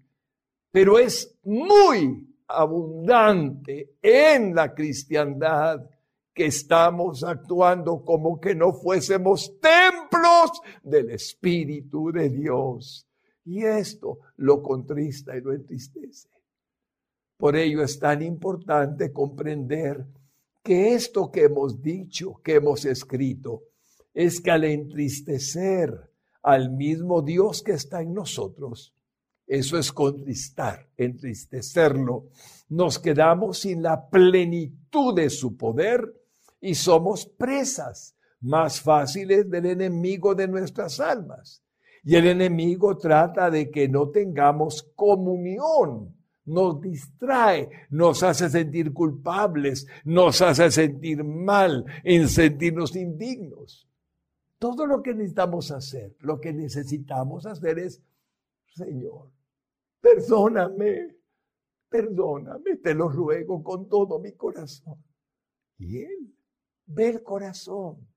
pero 0.70 0.98
es 0.98 1.38
muy 1.44 2.26
abundante 2.48 3.96
en 4.02 4.54
la 4.54 4.74
cristiandad 4.74 5.88
que 6.34 6.46
estamos 6.46 7.24
actuando 7.24 8.04
como 8.04 8.40
que 8.40 8.54
no 8.54 8.72
fuésemos 8.72 9.58
templos 9.58 10.60
del 10.82 11.10
Espíritu 11.10 12.12
de 12.12 12.28
Dios. 12.28 13.08
Y 13.44 13.64
esto 13.64 14.18
lo 14.36 14.62
contrista 14.62 15.36
y 15.36 15.40
lo 15.40 15.52
entristece. 15.52 16.28
Por 17.38 17.56
ello 17.56 17.82
es 17.82 17.98
tan 17.98 18.22
importante 18.22 19.12
comprender 19.12 20.04
que 20.66 20.94
esto 20.94 21.30
que 21.30 21.44
hemos 21.44 21.80
dicho, 21.80 22.40
que 22.42 22.56
hemos 22.56 22.84
escrito, 22.86 23.62
es 24.12 24.40
que 24.40 24.50
al 24.50 24.64
entristecer 24.64 26.10
al 26.42 26.72
mismo 26.72 27.22
Dios 27.22 27.62
que 27.62 27.70
está 27.70 28.02
en 28.02 28.12
nosotros, 28.12 28.92
eso 29.46 29.78
es 29.78 29.92
contristar, 29.92 30.88
entristecerlo, 30.96 32.30
nos 32.68 32.98
quedamos 32.98 33.60
sin 33.60 33.80
la 33.80 34.08
plenitud 34.10 35.14
de 35.14 35.30
su 35.30 35.56
poder 35.56 36.02
y 36.60 36.74
somos 36.74 37.26
presas 37.26 38.16
más 38.40 38.80
fáciles 38.80 39.48
del 39.48 39.66
enemigo 39.66 40.34
de 40.34 40.48
nuestras 40.48 40.98
almas. 40.98 41.62
Y 42.02 42.16
el 42.16 42.26
enemigo 42.26 42.98
trata 42.98 43.50
de 43.50 43.70
que 43.70 43.88
no 43.88 44.08
tengamos 44.08 44.82
comunión, 44.96 46.15
nos 46.46 46.80
distrae, 46.80 47.68
nos 47.90 48.22
hace 48.22 48.48
sentir 48.48 48.92
culpables, 48.92 49.86
nos 50.04 50.40
hace 50.42 50.70
sentir 50.70 51.22
mal, 51.24 51.84
en 52.04 52.28
sentirnos 52.28 52.94
indignos. 52.96 53.88
Todo 54.58 54.86
lo 54.86 55.02
que 55.02 55.12
necesitamos 55.12 55.70
hacer, 55.70 56.16
lo 56.20 56.40
que 56.40 56.52
necesitamos 56.52 57.46
hacer 57.46 57.78
es, 57.78 58.02
Señor, 58.68 59.30
perdóname, 60.00 61.16
perdóname, 61.88 62.76
te 62.76 62.94
lo 62.94 63.08
ruego 63.08 63.62
con 63.62 63.88
todo 63.88 64.18
mi 64.18 64.32
corazón. 64.32 65.02
Y 65.78 65.98
Él 65.98 66.34
ve 66.86 67.08
el 67.08 67.22
corazón 67.22 68.08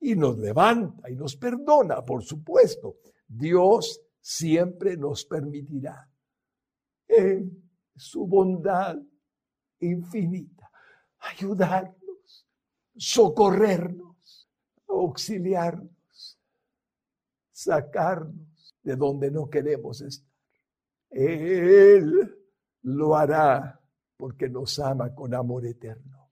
y 0.00 0.16
nos 0.16 0.38
levanta 0.38 1.10
y 1.10 1.14
nos 1.14 1.36
perdona, 1.36 2.04
por 2.04 2.24
supuesto. 2.24 2.96
Dios 3.28 4.00
siempre 4.20 4.96
nos 4.96 5.24
permitirá 5.24 6.08
su 7.96 8.26
bondad 8.26 8.96
infinita 9.80 10.56
ayudarnos, 11.26 12.46
socorrernos, 12.96 14.48
auxiliarnos, 14.88 16.38
sacarnos 17.50 18.76
de 18.82 18.96
donde 18.96 19.30
no 19.30 19.48
queremos 19.48 20.00
estar. 20.00 20.30
Él 21.10 22.36
lo 22.82 23.16
hará 23.16 23.80
porque 24.16 24.48
nos 24.48 24.78
ama 24.78 25.14
con 25.14 25.34
amor 25.34 25.66
eterno. 25.66 26.30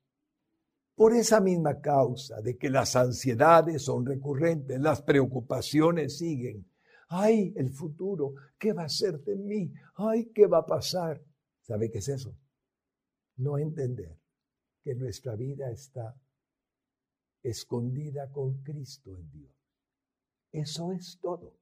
Por 0.95 1.13
esa 1.15 1.41
misma 1.41 1.81
causa 1.81 2.41
de 2.41 2.57
que 2.57 2.71
las 2.71 2.95
ansiedades 2.95 3.83
son 3.83 4.07
recurrentes, 4.07 4.81
las 4.81 5.03
preocupaciones 5.03 6.19
siguen. 6.19 6.71
Ay, 7.09 7.53
el 7.57 7.71
futuro, 7.71 8.35
¿qué 8.59 8.73
va 8.73 8.85
a 8.85 8.89
ser 8.89 9.21
de 9.21 9.37
mí? 9.37 9.73
Ay, 9.97 10.27
¿qué 10.27 10.47
va 10.47 10.59
a 10.59 10.67
pasar? 10.67 11.21
¿Sabe 11.65 11.91
qué 11.91 11.99
es 11.99 12.09
eso? 12.09 12.37
No 13.37 13.59
entender 13.59 14.21
que 14.83 14.95
nuestra 14.95 15.35
vida 15.35 15.71
está 15.71 16.15
escondida 17.43 18.31
con 18.31 18.63
Cristo 18.63 19.17
en 19.17 19.31
Dios. 19.31 19.53
Eso 20.53 20.93
es 20.93 21.19
todo. 21.21 21.59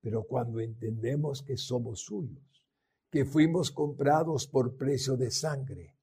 Pero 0.00 0.24
cuando 0.24 0.60
entendemos 0.60 1.42
que 1.42 1.56
somos 1.56 2.00
suyos, 2.00 2.64
que 3.10 3.24
fuimos 3.24 3.70
comprados 3.70 4.46
por 4.48 4.76
precio 4.76 5.16
de 5.16 5.30
sangre, 5.30 5.96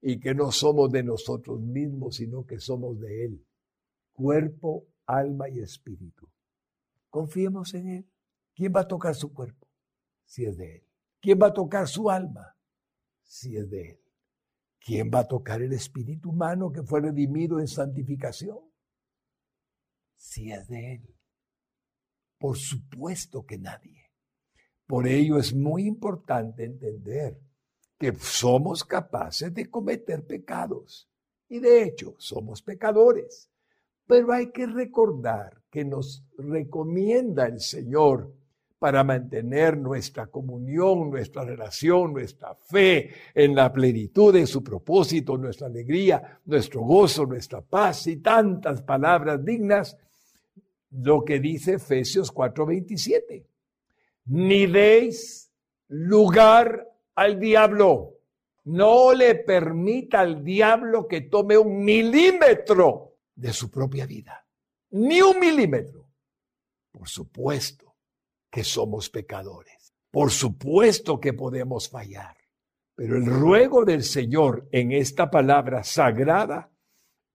y 0.00 0.18
que 0.18 0.34
no 0.34 0.50
somos 0.50 0.90
de 0.90 1.02
nosotros 1.02 1.60
mismos, 1.60 2.16
sino 2.16 2.46
que 2.46 2.58
somos 2.58 2.98
de 3.00 3.24
Él. 3.26 3.46
Cuerpo, 4.12 4.86
alma 5.06 5.48
y 5.48 5.60
espíritu. 5.60 6.28
Confiemos 7.10 7.74
en 7.74 7.88
Él. 7.88 8.10
¿Quién 8.54 8.72
va 8.74 8.80
a 8.80 8.88
tocar 8.88 9.14
su 9.14 9.32
cuerpo? 9.32 9.68
Si 10.24 10.44
es 10.44 10.56
de 10.56 10.76
Él. 10.76 10.86
¿Quién 11.20 11.38
va 11.40 11.48
a 11.48 11.52
tocar 11.52 11.86
su 11.86 12.10
alma? 12.10 12.56
Si 13.30 13.56
es 13.56 13.70
de 13.70 13.90
Él. 13.90 14.00
¿Quién 14.80 15.08
va 15.08 15.20
a 15.20 15.28
tocar 15.28 15.62
el 15.62 15.72
espíritu 15.72 16.30
humano 16.30 16.72
que 16.72 16.82
fue 16.82 17.00
redimido 17.00 17.60
en 17.60 17.68
santificación? 17.68 18.58
Si 20.16 20.50
es 20.50 20.66
de 20.66 20.94
Él. 20.94 21.16
Por 22.38 22.58
supuesto 22.58 23.46
que 23.46 23.56
nadie. 23.56 24.10
Por 24.84 25.06
ello 25.06 25.38
es 25.38 25.54
muy 25.54 25.86
importante 25.86 26.64
entender 26.64 27.40
que 27.96 28.12
somos 28.16 28.82
capaces 28.82 29.54
de 29.54 29.70
cometer 29.70 30.26
pecados. 30.26 31.08
Y 31.48 31.60
de 31.60 31.84
hecho, 31.84 32.16
somos 32.18 32.62
pecadores. 32.62 33.48
Pero 34.08 34.32
hay 34.32 34.50
que 34.50 34.66
recordar 34.66 35.62
que 35.70 35.84
nos 35.84 36.26
recomienda 36.36 37.46
el 37.46 37.60
Señor 37.60 38.34
para 38.80 39.04
mantener 39.04 39.76
nuestra 39.76 40.28
comunión, 40.28 41.10
nuestra 41.10 41.44
relación, 41.44 42.14
nuestra 42.14 42.54
fe 42.54 43.10
en 43.34 43.54
la 43.54 43.70
plenitud 43.70 44.32
de 44.32 44.46
su 44.46 44.64
propósito, 44.64 45.36
nuestra 45.36 45.66
alegría, 45.66 46.40
nuestro 46.46 46.80
gozo, 46.80 47.26
nuestra 47.26 47.60
paz 47.60 48.06
y 48.06 48.16
tantas 48.16 48.80
palabras 48.80 49.44
dignas, 49.44 49.98
lo 50.92 51.22
que 51.26 51.40
dice 51.40 51.74
Efesios 51.74 52.32
4:27. 52.32 53.44
Ni 54.24 54.66
deis 54.66 55.52
lugar 55.88 56.88
al 57.14 57.38
diablo. 57.38 58.14
No 58.64 59.12
le 59.12 59.34
permita 59.34 60.20
al 60.20 60.42
diablo 60.42 61.06
que 61.06 61.22
tome 61.22 61.58
un 61.58 61.84
milímetro 61.84 63.16
de 63.34 63.52
su 63.52 63.70
propia 63.70 64.06
vida. 64.06 64.46
Ni 64.92 65.20
un 65.20 65.38
milímetro. 65.38 66.06
Por 66.90 67.08
supuesto 67.08 67.89
que 68.50 68.64
somos 68.64 69.08
pecadores. 69.08 69.94
Por 70.10 70.30
supuesto 70.30 71.20
que 71.20 71.32
podemos 71.32 71.88
fallar, 71.88 72.36
pero 72.94 73.16
el 73.16 73.26
ruego 73.26 73.84
del 73.84 74.02
Señor 74.02 74.68
en 74.72 74.92
esta 74.92 75.30
palabra 75.30 75.84
sagrada 75.84 76.70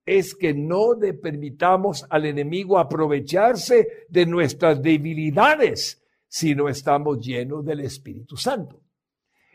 es 0.06 0.36
que 0.36 0.54
no 0.54 0.94
le 0.94 1.14
permitamos 1.14 2.06
al 2.10 2.26
enemigo 2.26 2.78
aprovecharse 2.78 4.06
de 4.08 4.26
nuestras 4.26 4.82
debilidades 4.82 6.04
si 6.28 6.54
no 6.54 6.70
estamos 6.70 7.26
llenos 7.26 7.66
del 7.66 7.80
Espíritu 7.80 8.38
Santo. 8.38 8.82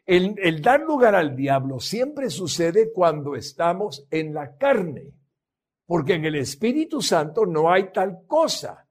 El, 0.05 0.35
el, 0.39 0.61
dar 0.61 0.81
lugar 0.81 1.15
al 1.15 1.37
diablo 1.37 1.79
siempre 1.79 2.31
sucede 2.31 2.91
cuando 2.93 3.37
estamos 3.37 4.07
en 4.11 4.35
la 4.35 4.57
carne, 4.57 5.13
porque 5.87 6.15
en 6.15 6.25
el 6.25 6.35
Espíritu 6.37 7.01
Santo 7.01 7.47
no 7.47 7.71
hay 7.71 7.93
tal 7.93 8.25
cosa 8.27 8.89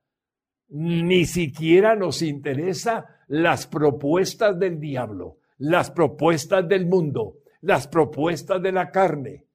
ni 0.70 1.26
siquiera 1.26 1.95
nos 1.95 2.22
interesa 2.22 3.05
las 3.28 3.67
propuestas 3.67 4.57
del 4.57 4.80
diablo, 4.80 5.38
las 5.57 5.91
propuestas 5.91 6.67
del 6.67 6.86
mundo, 6.86 7.39
las 7.61 7.88
propuestas 7.88 8.61
de 8.61 8.72
la 8.72 8.91
carne, 8.91 9.45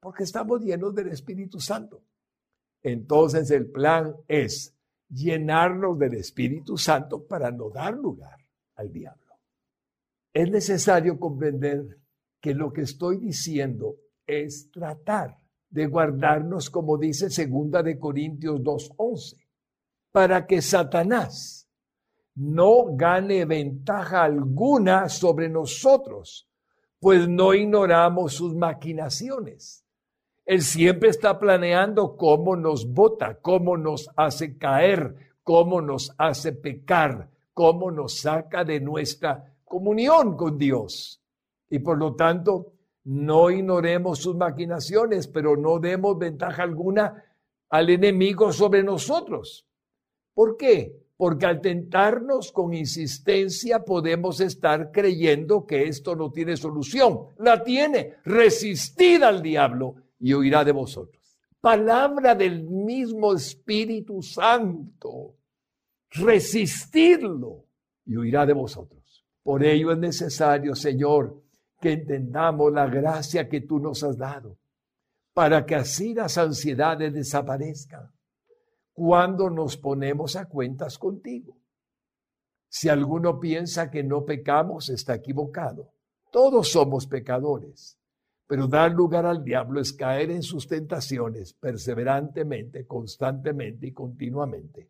porque 0.00 0.24
estamos 0.24 0.60
llenos 0.62 0.94
del 0.94 1.08
Espíritu 1.08 1.60
Santo. 1.60 2.02
Entonces 2.82 3.50
el 3.50 3.70
plan 3.70 4.14
es 4.28 4.76
llenarnos 5.08 5.98
del 5.98 6.14
Espíritu 6.14 6.76
Santo 6.76 7.26
para 7.26 7.50
no 7.50 7.70
dar 7.70 7.94
lugar 7.94 8.38
al 8.74 8.92
diablo. 8.92 9.34
Es 10.32 10.50
necesario 10.50 11.18
comprender 11.18 11.98
que 12.40 12.54
lo 12.54 12.72
que 12.72 12.82
estoy 12.82 13.18
diciendo 13.18 13.96
es 14.26 14.70
tratar 14.70 15.38
de 15.70 15.86
guardarnos, 15.86 16.70
como 16.70 16.98
dice 16.98 17.30
segunda 17.30 17.82
de 17.82 17.98
Corintios 17.98 18.60
2:11 18.60 19.45
para 20.16 20.46
que 20.46 20.62
Satanás 20.62 21.68
no 22.36 22.96
gane 22.96 23.44
ventaja 23.44 24.24
alguna 24.24 25.10
sobre 25.10 25.50
nosotros, 25.50 26.48
pues 26.98 27.28
no 27.28 27.52
ignoramos 27.52 28.32
sus 28.32 28.54
maquinaciones. 28.54 29.84
Él 30.46 30.62
siempre 30.62 31.10
está 31.10 31.38
planeando 31.38 32.16
cómo 32.16 32.56
nos 32.56 32.90
bota, 32.90 33.38
cómo 33.42 33.76
nos 33.76 34.08
hace 34.16 34.56
caer, 34.56 35.34
cómo 35.42 35.82
nos 35.82 36.10
hace 36.16 36.54
pecar, 36.54 37.28
cómo 37.52 37.90
nos 37.90 38.20
saca 38.20 38.64
de 38.64 38.80
nuestra 38.80 39.52
comunión 39.66 40.34
con 40.34 40.56
Dios. 40.56 41.20
Y 41.68 41.80
por 41.80 41.98
lo 41.98 42.14
tanto, 42.14 42.72
no 43.04 43.50
ignoremos 43.50 44.20
sus 44.20 44.34
maquinaciones, 44.34 45.28
pero 45.28 45.58
no 45.58 45.78
demos 45.78 46.16
ventaja 46.16 46.62
alguna 46.62 47.22
al 47.68 47.90
enemigo 47.90 48.50
sobre 48.50 48.82
nosotros. 48.82 49.65
¿Por 50.36 50.58
qué? 50.58 50.94
Porque 51.16 51.46
al 51.46 51.62
tentarnos 51.62 52.52
con 52.52 52.74
insistencia 52.74 53.82
podemos 53.82 54.38
estar 54.42 54.92
creyendo 54.92 55.64
que 55.64 55.84
esto 55.84 56.14
no 56.14 56.30
tiene 56.30 56.58
solución. 56.58 57.28
La 57.38 57.64
tiene. 57.64 58.16
Resistid 58.22 59.22
al 59.22 59.40
diablo 59.40 59.94
y 60.20 60.34
huirá 60.34 60.62
de 60.62 60.72
vosotros. 60.72 61.38
Palabra 61.58 62.34
del 62.34 62.64
mismo 62.64 63.32
Espíritu 63.32 64.20
Santo. 64.20 65.36
Resistidlo 66.10 67.64
y 68.04 68.18
huirá 68.18 68.44
de 68.44 68.52
vosotros. 68.52 69.24
Por 69.42 69.64
ello 69.64 69.92
es 69.92 69.98
necesario, 69.98 70.74
Señor, 70.74 71.42
que 71.80 71.92
entendamos 71.92 72.70
la 72.74 72.86
gracia 72.88 73.48
que 73.48 73.62
tú 73.62 73.78
nos 73.78 74.02
has 74.02 74.18
dado, 74.18 74.58
para 75.32 75.64
que 75.64 75.76
así 75.76 76.12
las 76.12 76.36
ansiedades 76.36 77.14
desaparezcan 77.14 78.10
cuando 78.96 79.50
nos 79.50 79.76
ponemos 79.76 80.36
a 80.36 80.46
cuentas 80.46 80.96
contigo. 80.96 81.58
Si 82.66 82.88
alguno 82.88 83.38
piensa 83.38 83.90
que 83.90 84.02
no 84.02 84.24
pecamos, 84.24 84.88
está 84.88 85.16
equivocado. 85.16 85.92
Todos 86.32 86.70
somos 86.70 87.06
pecadores, 87.06 87.98
pero 88.46 88.66
dar 88.66 88.92
lugar 88.92 89.26
al 89.26 89.44
diablo 89.44 89.80
es 89.82 89.92
caer 89.92 90.30
en 90.30 90.42
sus 90.42 90.66
tentaciones 90.66 91.52
perseverantemente, 91.52 92.86
constantemente 92.86 93.88
y 93.88 93.92
continuamente. 93.92 94.88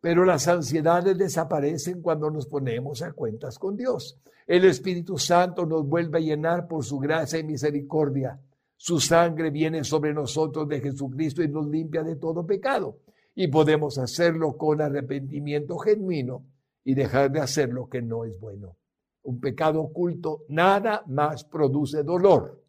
Pero 0.00 0.24
las 0.24 0.46
ansiedades 0.46 1.18
desaparecen 1.18 2.02
cuando 2.02 2.30
nos 2.30 2.46
ponemos 2.46 3.02
a 3.02 3.12
cuentas 3.12 3.58
con 3.58 3.76
Dios. 3.76 4.20
El 4.46 4.64
Espíritu 4.66 5.18
Santo 5.18 5.66
nos 5.66 5.84
vuelve 5.84 6.18
a 6.18 6.22
llenar 6.22 6.68
por 6.68 6.84
su 6.84 7.00
gracia 7.00 7.40
y 7.40 7.44
misericordia 7.44 8.38
su 8.82 8.98
sangre 8.98 9.50
viene 9.50 9.84
sobre 9.84 10.14
nosotros 10.14 10.66
de 10.66 10.80
Jesucristo 10.80 11.42
y 11.42 11.48
nos 11.48 11.66
limpia 11.66 12.02
de 12.02 12.16
todo 12.16 12.46
pecado. 12.46 13.00
Y 13.34 13.48
podemos 13.48 13.98
hacerlo 13.98 14.56
con 14.56 14.80
arrepentimiento 14.80 15.76
genuino 15.76 16.46
y 16.82 16.94
dejar 16.94 17.30
de 17.30 17.40
hacer 17.40 17.68
lo 17.68 17.90
que 17.90 18.00
no 18.00 18.24
es 18.24 18.40
bueno. 18.40 18.78
Un 19.24 19.38
pecado 19.38 19.82
oculto 19.82 20.44
nada 20.48 21.04
más 21.08 21.44
produce 21.44 22.02
dolor. 22.02 22.64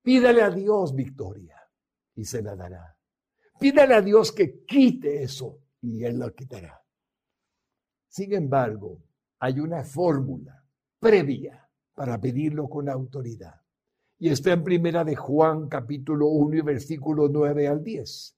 Pídale 0.00 0.40
a 0.40 0.50
Dios 0.50 0.94
victoria 0.94 1.60
y 2.14 2.24
se 2.24 2.40
la 2.40 2.56
dará. 2.56 2.96
Pídale 3.58 3.92
a 3.92 4.00
Dios 4.00 4.32
que 4.32 4.64
quite 4.64 5.22
eso 5.22 5.58
y 5.82 6.04
Él 6.04 6.18
lo 6.18 6.34
quitará. 6.34 6.82
Sin 8.08 8.32
embargo, 8.32 9.02
hay 9.40 9.60
una 9.60 9.84
fórmula 9.84 10.64
previa 10.98 11.68
para 11.92 12.18
pedirlo 12.18 12.66
con 12.66 12.88
autoridad 12.88 13.60
y 14.20 14.28
está 14.28 14.52
en 14.52 14.62
primera 14.62 15.02
de 15.02 15.16
Juan 15.16 15.68
capítulo 15.68 16.26
1 16.26 16.58
y 16.58 16.60
versículo 16.60 17.28
9 17.28 17.66
al 17.66 17.82
10. 17.82 18.36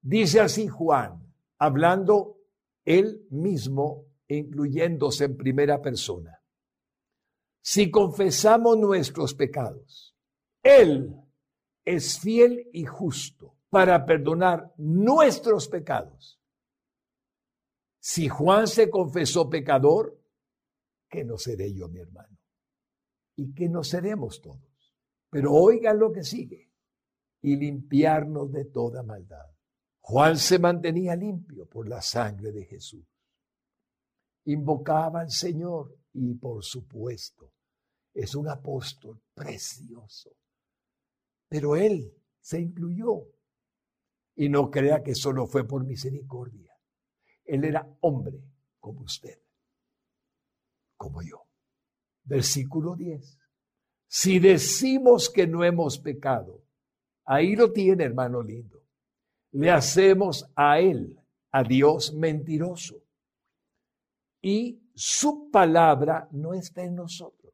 Dice 0.00 0.40
así 0.40 0.68
Juan, 0.68 1.34
hablando 1.58 2.38
él 2.84 3.26
mismo, 3.30 4.06
incluyéndose 4.28 5.24
en 5.24 5.36
primera 5.36 5.82
persona. 5.82 6.40
Si 7.60 7.90
confesamos 7.90 8.78
nuestros 8.78 9.34
pecados, 9.34 10.14
Él 10.62 11.16
es 11.84 12.20
fiel 12.20 12.68
y 12.72 12.84
justo 12.84 13.56
para 13.70 14.06
perdonar 14.06 14.72
nuestros 14.76 15.66
pecados. 15.66 16.40
Si 17.98 18.28
Juan 18.28 18.68
se 18.68 18.88
confesó 18.88 19.50
pecador, 19.50 20.16
que 21.08 21.24
no 21.24 21.38
seré 21.38 21.74
yo, 21.74 21.88
mi 21.88 22.00
hermano, 22.00 22.38
y 23.34 23.52
que 23.52 23.68
no 23.68 23.82
seremos 23.82 24.40
todos. 24.40 24.73
Pero 25.34 25.52
oigan 25.52 25.98
lo 25.98 26.12
que 26.12 26.22
sigue. 26.22 26.70
Y 27.42 27.56
limpiarnos 27.56 28.52
de 28.52 28.66
toda 28.66 29.02
maldad. 29.02 29.50
Juan 29.98 30.38
se 30.38 30.60
mantenía 30.60 31.16
limpio 31.16 31.66
por 31.66 31.88
la 31.88 32.00
sangre 32.00 32.52
de 32.52 32.64
Jesús. 32.66 33.04
Invocaba 34.44 35.22
al 35.22 35.32
Señor 35.32 35.98
y 36.12 36.34
por 36.34 36.62
supuesto 36.62 37.52
es 38.12 38.36
un 38.36 38.48
apóstol 38.48 39.20
precioso. 39.34 40.36
Pero 41.48 41.74
él 41.74 42.14
se 42.38 42.60
incluyó. 42.60 43.26
Y 44.36 44.48
no 44.48 44.70
crea 44.70 45.02
que 45.02 45.16
solo 45.16 45.48
fue 45.48 45.66
por 45.66 45.84
misericordia. 45.84 46.78
Él 47.44 47.64
era 47.64 47.84
hombre 48.02 48.40
como 48.78 49.00
usted, 49.00 49.42
como 50.96 51.22
yo. 51.22 51.48
Versículo 52.22 52.94
10. 52.94 53.43
Si 54.16 54.38
decimos 54.38 55.28
que 55.28 55.44
no 55.44 55.64
hemos 55.64 55.98
pecado, 55.98 56.62
ahí 57.24 57.56
lo 57.56 57.72
tiene, 57.72 58.04
hermano 58.04 58.40
lindo. 58.40 58.80
Le 59.50 59.72
hacemos 59.72 60.48
a 60.54 60.78
Él, 60.78 61.18
a 61.50 61.64
Dios 61.64 62.14
mentiroso. 62.14 63.02
Y 64.40 64.80
su 64.94 65.50
palabra 65.50 66.28
no 66.30 66.54
está 66.54 66.84
en 66.84 66.94
nosotros. 66.94 67.52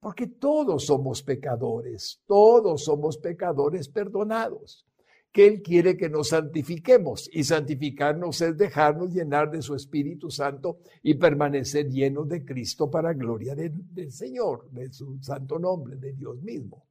Porque 0.00 0.26
todos 0.26 0.86
somos 0.86 1.22
pecadores, 1.22 2.20
todos 2.26 2.82
somos 2.82 3.16
pecadores 3.16 3.88
perdonados 3.88 4.84
que 5.32 5.46
Él 5.46 5.62
quiere 5.62 5.96
que 5.96 6.08
nos 6.08 6.28
santifiquemos 6.28 7.30
y 7.32 7.44
santificarnos 7.44 8.40
es 8.40 8.56
dejarnos 8.56 9.12
llenar 9.14 9.50
de 9.50 9.62
su 9.62 9.74
Espíritu 9.74 10.30
Santo 10.30 10.78
y 11.02 11.14
permanecer 11.14 11.88
llenos 11.88 12.28
de 12.28 12.44
Cristo 12.44 12.90
para 12.90 13.12
gloria 13.12 13.54
del 13.54 14.10
Señor, 14.10 14.68
de 14.70 14.92
su 14.92 15.18
santo 15.22 15.58
nombre, 15.58 15.96
de 15.96 16.12
Dios 16.12 16.42
mismo. 16.42 16.84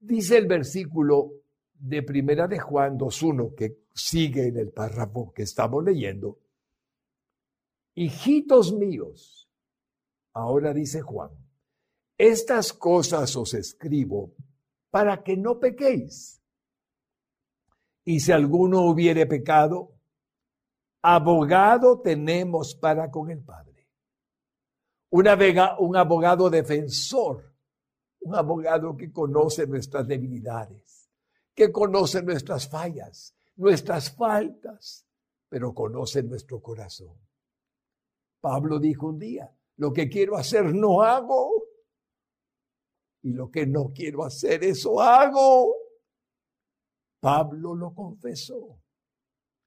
Dice 0.00 0.38
el 0.38 0.46
versículo 0.46 1.32
de 1.74 2.02
Primera 2.02 2.48
de 2.48 2.58
Juan 2.58 2.98
2.1, 2.98 3.54
que 3.54 3.82
sigue 3.94 4.46
en 4.46 4.56
el 4.56 4.70
párrafo 4.70 5.32
que 5.34 5.42
estamos 5.42 5.84
leyendo, 5.84 6.38
hijitos 7.94 8.72
míos, 8.72 9.48
ahora 10.32 10.72
dice 10.72 11.02
Juan, 11.02 11.30
estas 12.16 12.72
cosas 12.72 13.36
os 13.36 13.52
escribo 13.54 14.32
para 14.90 15.22
que 15.22 15.36
no 15.36 15.58
pequéis. 15.58 16.41
Y 18.04 18.20
si 18.20 18.32
alguno 18.32 18.82
hubiere 18.82 19.26
pecado, 19.26 19.92
abogado 21.02 22.00
tenemos 22.00 22.74
para 22.74 23.10
con 23.10 23.30
el 23.30 23.42
Padre. 23.42 23.88
Una 25.10 25.34
vega, 25.36 25.78
un 25.78 25.96
abogado 25.96 26.48
defensor, 26.48 27.54
un 28.20 28.34
abogado 28.34 28.96
que 28.96 29.12
conoce 29.12 29.66
nuestras 29.66 30.06
debilidades, 30.06 31.10
que 31.54 31.70
conoce 31.70 32.22
nuestras 32.22 32.68
fallas, 32.68 33.34
nuestras 33.56 34.10
faltas, 34.10 35.06
pero 35.48 35.74
conoce 35.74 36.22
nuestro 36.22 36.62
corazón. 36.62 37.16
Pablo 38.40 38.78
dijo 38.78 39.08
un 39.08 39.18
día, 39.18 39.54
lo 39.76 39.92
que 39.92 40.08
quiero 40.08 40.36
hacer 40.36 40.74
no 40.74 41.02
hago, 41.02 41.62
y 43.22 43.32
lo 43.32 43.50
que 43.50 43.66
no 43.66 43.92
quiero 43.94 44.24
hacer, 44.24 44.64
eso 44.64 45.00
hago. 45.00 45.81
Pablo 47.22 47.76
lo 47.76 47.94
confesó. 47.94 48.82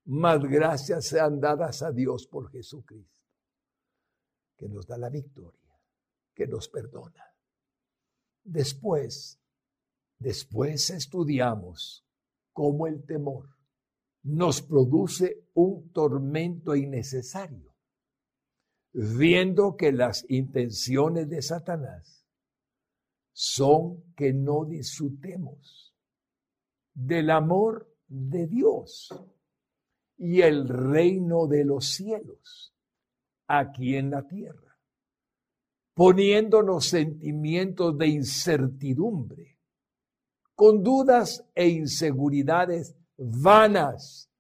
Más 0.07 0.43
gracias 0.43 1.05
sean 1.05 1.39
dadas 1.39 1.81
a 1.83 1.91
Dios 1.93 2.27
por 2.27 2.51
Jesucristo, 2.51 3.23
que 4.57 4.67
nos 4.67 4.85
da 4.85 4.97
la 4.97 5.09
victoria, 5.09 5.79
que 6.33 6.47
nos 6.47 6.67
perdona. 6.67 7.23
Después, 8.43 9.39
después 10.19 10.89
estudiamos 10.89 12.05
cómo 12.51 12.87
el 12.87 13.05
temor 13.05 13.47
nos 14.23 14.61
produce 14.61 15.47
un 15.53 15.93
tormento 15.93 16.75
innecesario, 16.75 17.73
viendo 18.91 19.77
que 19.77 19.93
las 19.93 20.25
intenciones 20.27 21.29
de 21.29 21.41
Satanás 21.41 22.27
son 23.31 24.13
que 24.13 24.33
no 24.33 24.65
disfrutemos 24.65 25.94
del 26.95 27.29
amor 27.29 27.93
de 28.07 28.47
Dios 28.47 29.13
y 30.17 30.41
el 30.41 30.67
reino 30.67 31.45
de 31.45 31.65
los 31.65 31.87
cielos 31.89 32.73
aquí 33.47 33.95
en 33.95 34.09
la 34.09 34.25
tierra, 34.25 34.79
poniéndonos 35.93 36.85
sentimientos 36.85 37.97
de 37.97 38.07
incertidumbre, 38.07 39.59
con 40.55 40.81
dudas 40.81 41.45
e 41.53 41.67
inseguridades 41.67 42.95
vanas, 43.17 44.31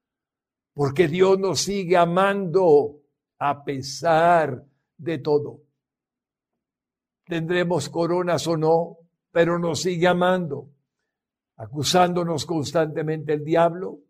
porque 0.73 1.07
Dios 1.07 1.37
nos 1.37 1.61
sigue 1.61 1.97
amando 1.97 3.01
a 3.37 3.63
pesar 3.63 4.65
de 4.97 5.17
todo. 5.19 5.61
Tendremos 7.25 7.89
coronas 7.89 8.47
o 8.47 8.55
no, 8.55 8.97
pero 9.31 9.59
nos 9.59 9.81
sigue 9.81 10.07
amando, 10.07 10.69
acusándonos 11.57 12.45
constantemente 12.45 13.33
el 13.33 13.43
diablo 13.43 14.01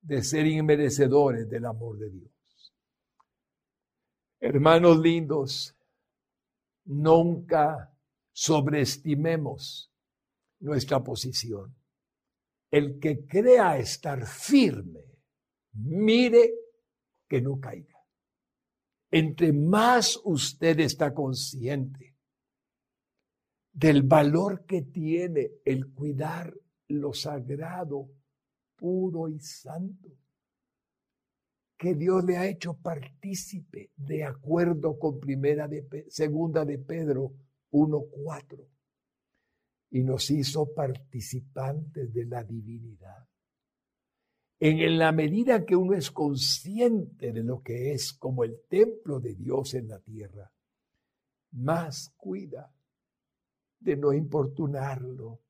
de 0.00 0.22
ser 0.22 0.46
inmerecedores 0.46 1.48
del 1.48 1.66
amor 1.66 1.98
de 1.98 2.10
Dios. 2.10 2.74
Hermanos 4.40 4.98
lindos, 4.98 5.76
nunca 6.84 7.94
sobreestimemos 8.32 9.92
nuestra 10.60 11.02
posición. 11.02 11.76
El 12.70 12.98
que 12.98 13.26
crea 13.26 13.76
estar 13.76 14.26
firme, 14.26 15.04
mire 15.74 16.52
que 17.28 17.40
no 17.40 17.60
caiga. 17.60 17.98
Entre 19.10 19.52
más 19.52 20.18
usted 20.24 20.80
está 20.80 21.12
consciente 21.12 22.16
del 23.72 24.02
valor 24.02 24.64
que 24.64 24.82
tiene 24.82 25.52
el 25.64 25.92
cuidar 25.92 26.54
lo 26.92 27.12
sagrado, 27.12 28.08
puro 28.76 29.28
y 29.28 29.38
santo, 29.40 30.08
que 31.76 31.94
Dios 31.94 32.24
le 32.24 32.36
ha 32.36 32.46
hecho 32.46 32.74
partícipe 32.74 33.90
de 33.96 34.24
acuerdo 34.24 34.98
con 34.98 35.18
primera 35.18 35.66
de, 35.66 36.06
segunda 36.08 36.64
de 36.64 36.78
Pedro 36.78 37.32
1.4 37.72 38.66
y 39.90 40.02
nos 40.02 40.30
hizo 40.30 40.72
participantes 40.72 42.12
de 42.14 42.24
la 42.24 42.44
divinidad. 42.44 43.26
En 44.60 44.96
la 44.96 45.10
medida 45.10 45.64
que 45.64 45.74
uno 45.74 45.94
es 45.94 46.12
consciente 46.12 47.32
de 47.32 47.42
lo 47.42 47.62
que 47.62 47.92
es 47.92 48.12
como 48.12 48.44
el 48.44 48.60
templo 48.68 49.18
de 49.18 49.34
Dios 49.34 49.74
en 49.74 49.88
la 49.88 49.98
tierra, 49.98 50.52
más 51.50 52.14
cuida 52.16 52.72
de 53.80 53.96
no 53.96 54.12
importunarlo, 54.12 55.40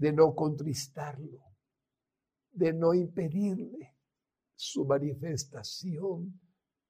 de 0.00 0.12
no 0.14 0.34
contristarlo, 0.34 1.42
de 2.52 2.72
no 2.72 2.94
impedirle 2.94 3.98
su 4.54 4.86
manifestación 4.86 6.40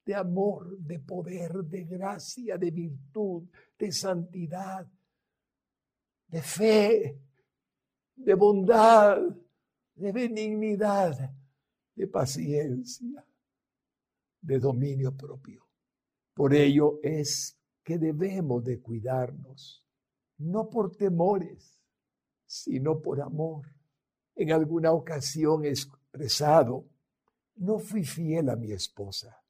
de 0.05 0.15
amor, 0.15 0.79
de 0.79 1.01
poder, 1.01 1.53
de 1.65 1.85
gracia, 1.87 2.57
de 2.57 2.71
virtud, 2.71 3.49
de 3.77 3.91
santidad, 3.91 4.87
de 6.29 6.41
fe, 6.41 7.21
de 8.15 8.35
bondad, 8.35 9.19
de 9.97 10.13
benignidad, 10.13 11.35
de 11.97 12.07
paciencia, 12.07 13.27
de 14.41 14.59
dominio 14.61 15.17
propio. 15.17 15.67
Por 16.33 16.55
ello 16.55 17.01
es 17.03 17.59
que 17.83 17.99
debemos 17.99 18.63
de 18.63 18.81
cuidarnos, 18.81 19.85
no 20.39 20.71
por 20.71 20.95
temores, 20.97 21.80
sino 22.51 23.01
por 23.01 23.21
amor. 23.21 23.65
En 24.35 24.51
alguna 24.51 24.91
ocasión 24.91 25.65
he 25.65 25.69
expresado 25.69 26.89
no 27.57 27.79
fui 27.79 28.03
fiel 28.03 28.49
a 28.49 28.57
mi 28.57 28.73
esposa 28.73 29.41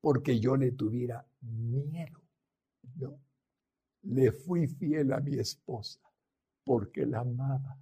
porque 0.00 0.40
yo 0.40 0.56
le 0.56 0.72
tuviera 0.72 1.26
miedo. 1.42 2.22
No, 2.94 3.20
le 4.02 4.32
fui 4.32 4.66
fiel 4.66 5.12
a 5.12 5.20
mi 5.20 5.38
esposa 5.38 6.00
porque 6.64 7.04
la 7.04 7.20
amaba. 7.20 7.78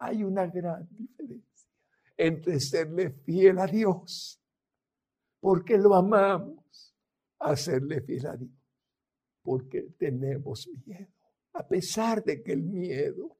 Hay 0.00 0.22
una 0.22 0.46
gran 0.46 0.86
diferencia 0.90 1.68
entre 2.18 2.60
serle 2.60 3.10
fiel 3.10 3.58
a 3.58 3.66
Dios 3.66 4.38
porque 5.40 5.78
lo 5.78 5.94
amamos, 5.94 6.94
a 7.38 7.56
serle 7.56 8.02
fiel 8.02 8.26
a 8.26 8.36
Dios 8.36 8.52
porque 9.42 9.94
tenemos 9.96 10.68
miedo, 10.84 11.08
a 11.52 11.66
pesar 11.66 12.22
de 12.24 12.42
que 12.42 12.52
el 12.52 12.62
miedo 12.62 13.36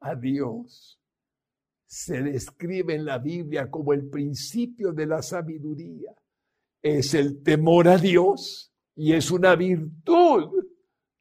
a 0.00 0.14
Dios 0.14 1.00
se 1.86 2.22
describe 2.22 2.94
en 2.94 3.04
la 3.04 3.18
Biblia 3.18 3.70
como 3.70 3.92
el 3.92 4.08
principio 4.08 4.92
de 4.92 5.06
la 5.06 5.22
sabiduría. 5.22 6.14
Es 6.82 7.14
el 7.14 7.42
temor 7.42 7.88
a 7.88 7.96
Dios 7.96 8.72
y 8.94 9.12
es 9.12 9.30
una 9.30 9.54
virtud 9.54 10.66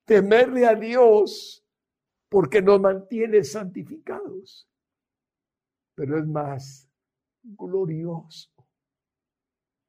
temerle 0.06 0.66
a 0.66 0.76
Dios 0.76 1.64
porque 2.30 2.62
nos 2.62 2.80
mantiene 2.80 3.44
santificados. 3.44 4.68
Pero 5.96 6.20
es 6.20 6.28
más 6.28 6.90
glorioso 7.44 8.56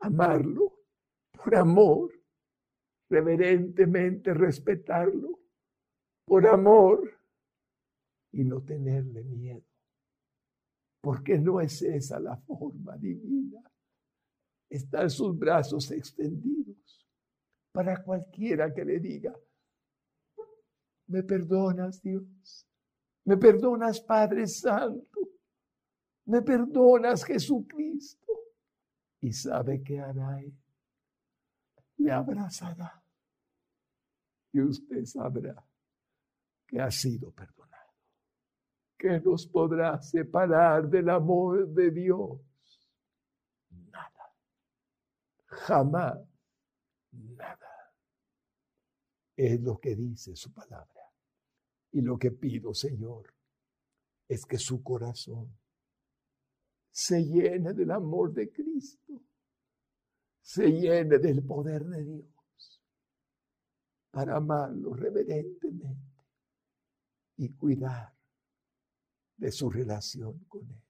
amarlo 0.01 0.81
por 1.33 1.55
amor, 1.55 2.12
reverentemente 3.09 4.35
respetarlo, 4.35 5.39
por 6.27 6.47
amor 6.47 7.18
y 8.33 8.45
no 8.45 8.61
tenerle 8.61 9.24
miedo 9.24 9.64
porque 11.07 11.39
no 11.39 11.61
es 11.61 11.83
esa 11.83 12.18
la 12.18 12.37
forma 12.37 12.97
divina. 12.97 13.62
Están 14.68 15.09
sus 15.09 15.39
brazos 15.39 15.89
extendidos 15.93 17.07
para 17.70 18.03
cualquiera 18.03 18.74
que 18.74 18.85
le 18.85 18.99
diga, 18.99 19.33
¿me 21.07 21.22
perdonas 21.22 22.03
Dios? 22.03 22.66
¿Me 23.24 23.37
perdonas 23.37 24.01
Padre 24.01 24.49
Santo? 24.49 25.20
¿Me 26.24 26.43
perdonas 26.43 27.22
Jesucristo? 27.22 28.33
Y 29.20 29.33
sabe 29.33 29.85
que 29.85 30.01
hará 30.01 30.41
él. 30.41 30.59
Le 31.99 32.11
abrazará. 32.11 33.01
Y 34.53 34.61
usted 34.61 35.05
sabrá 35.05 35.64
que 36.67 36.81
ha 36.81 36.91
sido 36.91 37.31
perdonado. 37.31 37.93
¿Qué 38.99 39.21
nos 39.21 39.47
podrá 39.47 40.01
separar 40.01 40.89
del 40.89 41.09
amor 41.11 41.69
de 41.69 41.91
Dios? 41.91 42.41
Nada. 43.71 44.35
Jamás. 45.47 46.19
Nada. 47.12 47.95
Es 49.37 49.61
lo 49.61 49.79
que 49.79 49.95
dice 49.95 50.35
su 50.35 50.53
palabra. 50.53 51.03
Y 51.93 52.01
lo 52.01 52.19
que 52.19 52.33
pido, 52.33 52.75
Señor, 52.75 53.33
es 54.29 54.45
que 54.45 54.59
su 54.59 54.83
corazón 54.83 55.57
se 56.91 57.23
llene 57.23 57.75
del 57.75 57.91
amor 57.91 58.33
de 58.33 58.51
Cristo, 58.51 59.23
se 60.41 60.69
llene 60.73 61.19
del 61.19 61.45
poder 61.45 61.85
de 61.85 62.03
Dios 62.05 62.81
para 64.11 64.37
amarlo 64.37 64.95
reverentemente 64.95 66.06
y 67.37 67.51
cuidar 67.55 68.16
de 69.37 69.53
su 69.53 69.70
relación 69.70 70.45
con 70.49 70.68
Él. 70.70 70.82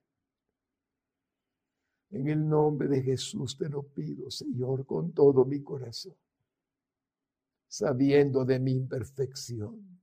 En 2.09 2.27
el 2.29 2.47
nombre 2.47 2.87
de 2.87 3.01
Jesús 3.01 3.57
te 3.57 3.67
lo 3.67 3.83
pido, 3.83 4.31
Señor, 4.31 4.85
con 4.85 5.13
todo 5.13 5.43
mi 5.43 5.61
corazón, 5.61 6.15
sabiendo 7.67 8.45
de 8.45 8.59
mi 8.59 8.71
imperfección, 8.71 10.01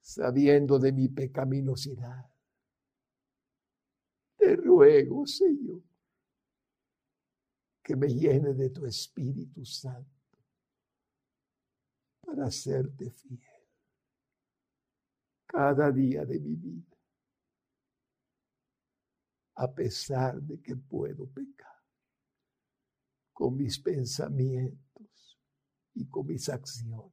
sabiendo 0.00 0.78
de 0.78 0.92
mi 0.92 1.08
pecaminosidad. 1.08 2.30
Te 4.36 4.54
ruego, 4.56 5.26
Señor, 5.26 5.82
que 7.82 7.96
me 7.96 8.08
llene 8.08 8.52
de 8.52 8.68
tu 8.68 8.84
Espíritu 8.84 9.64
Santo 9.64 10.12
para 12.20 12.44
hacerte 12.44 13.10
fiel 13.10 13.57
cada 15.48 15.90
día 15.90 16.24
de 16.26 16.38
mi 16.38 16.54
vida, 16.54 16.96
a 19.56 19.72
pesar 19.74 20.40
de 20.42 20.60
que 20.60 20.76
puedo 20.76 21.26
pecar 21.26 21.82
con 23.32 23.56
mis 23.56 23.78
pensamientos 23.78 25.38
y 25.94 26.06
con 26.06 26.26
mis 26.26 26.48
acciones. 26.48 27.12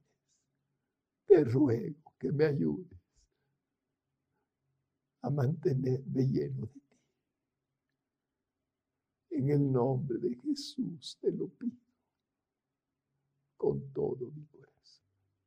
Te 1.24 1.42
ruego 1.44 2.14
que 2.18 2.30
me 2.30 2.44
ayudes 2.44 3.00
a 5.22 5.30
mantenerme 5.30 6.26
lleno 6.26 6.66
de 6.66 6.80
ti. 6.80 7.00
En 9.30 9.50
el 9.50 9.72
nombre 9.72 10.18
de 10.18 10.36
Jesús 10.36 11.18
te 11.20 11.32
lo 11.32 11.48
pido 11.48 11.80
con 13.56 13.92
todo 13.92 14.30
mi 14.30 14.44
corazón. 14.46 15.04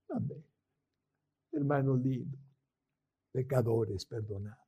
Amén. 0.10 0.44
Hermano 1.52 1.96
lindo 1.96 2.49
pecadores 3.32 4.06
perdonados. 4.06 4.60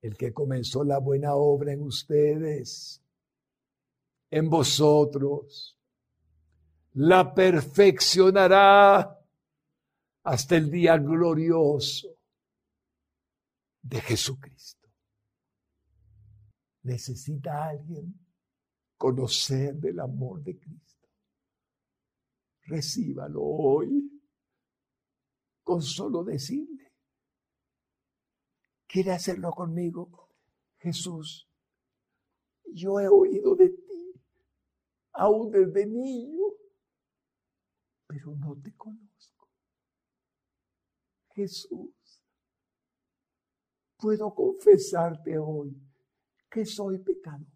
El 0.00 0.16
que 0.16 0.32
comenzó 0.32 0.84
la 0.84 0.98
buena 0.98 1.34
obra 1.34 1.72
en 1.72 1.82
ustedes, 1.82 3.02
en 4.30 4.48
vosotros, 4.48 5.78
la 6.94 7.34
perfeccionará 7.34 9.18
hasta 10.24 10.56
el 10.56 10.70
día 10.70 10.96
glorioso 10.98 12.08
de 13.82 14.00
Jesucristo. 14.00 14.88
¿Necesita 16.82 17.68
alguien 17.68 18.14
conocer 18.96 19.74
del 19.76 20.00
amor 20.00 20.42
de 20.42 20.58
Cristo? 20.58 21.08
Recíbalo 22.62 23.42
hoy 23.42 24.22
con 25.62 25.82
solo 25.82 26.22
decirle 26.24 26.87
¿Quiere 28.88 29.12
hacerlo 29.12 29.50
conmigo? 29.50 30.30
Jesús, 30.78 31.46
yo 32.72 32.98
he 32.98 33.06
oído 33.06 33.54
de 33.54 33.68
ti, 33.68 34.14
aún 35.12 35.50
desde 35.50 35.84
niño, 35.84 36.44
pero 38.06 38.34
no 38.36 38.56
te 38.62 38.74
conozco. 38.74 39.50
Jesús, 41.34 42.24
puedo 43.98 44.34
confesarte 44.34 45.36
hoy 45.38 45.76
que 46.50 46.64
soy 46.64 46.98
pecador 46.98 47.46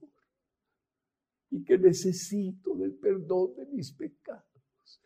y 1.49 1.65
que 1.65 1.79
necesito 1.79 2.75
del 2.75 2.95
perdón 2.97 3.55
de 3.55 3.67
mis 3.67 3.91
pecados, 3.93 5.01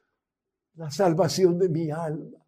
la 0.74 0.91
salvación 0.91 1.57
de 1.57 1.68
mi 1.68 1.89
alma. 1.89 2.45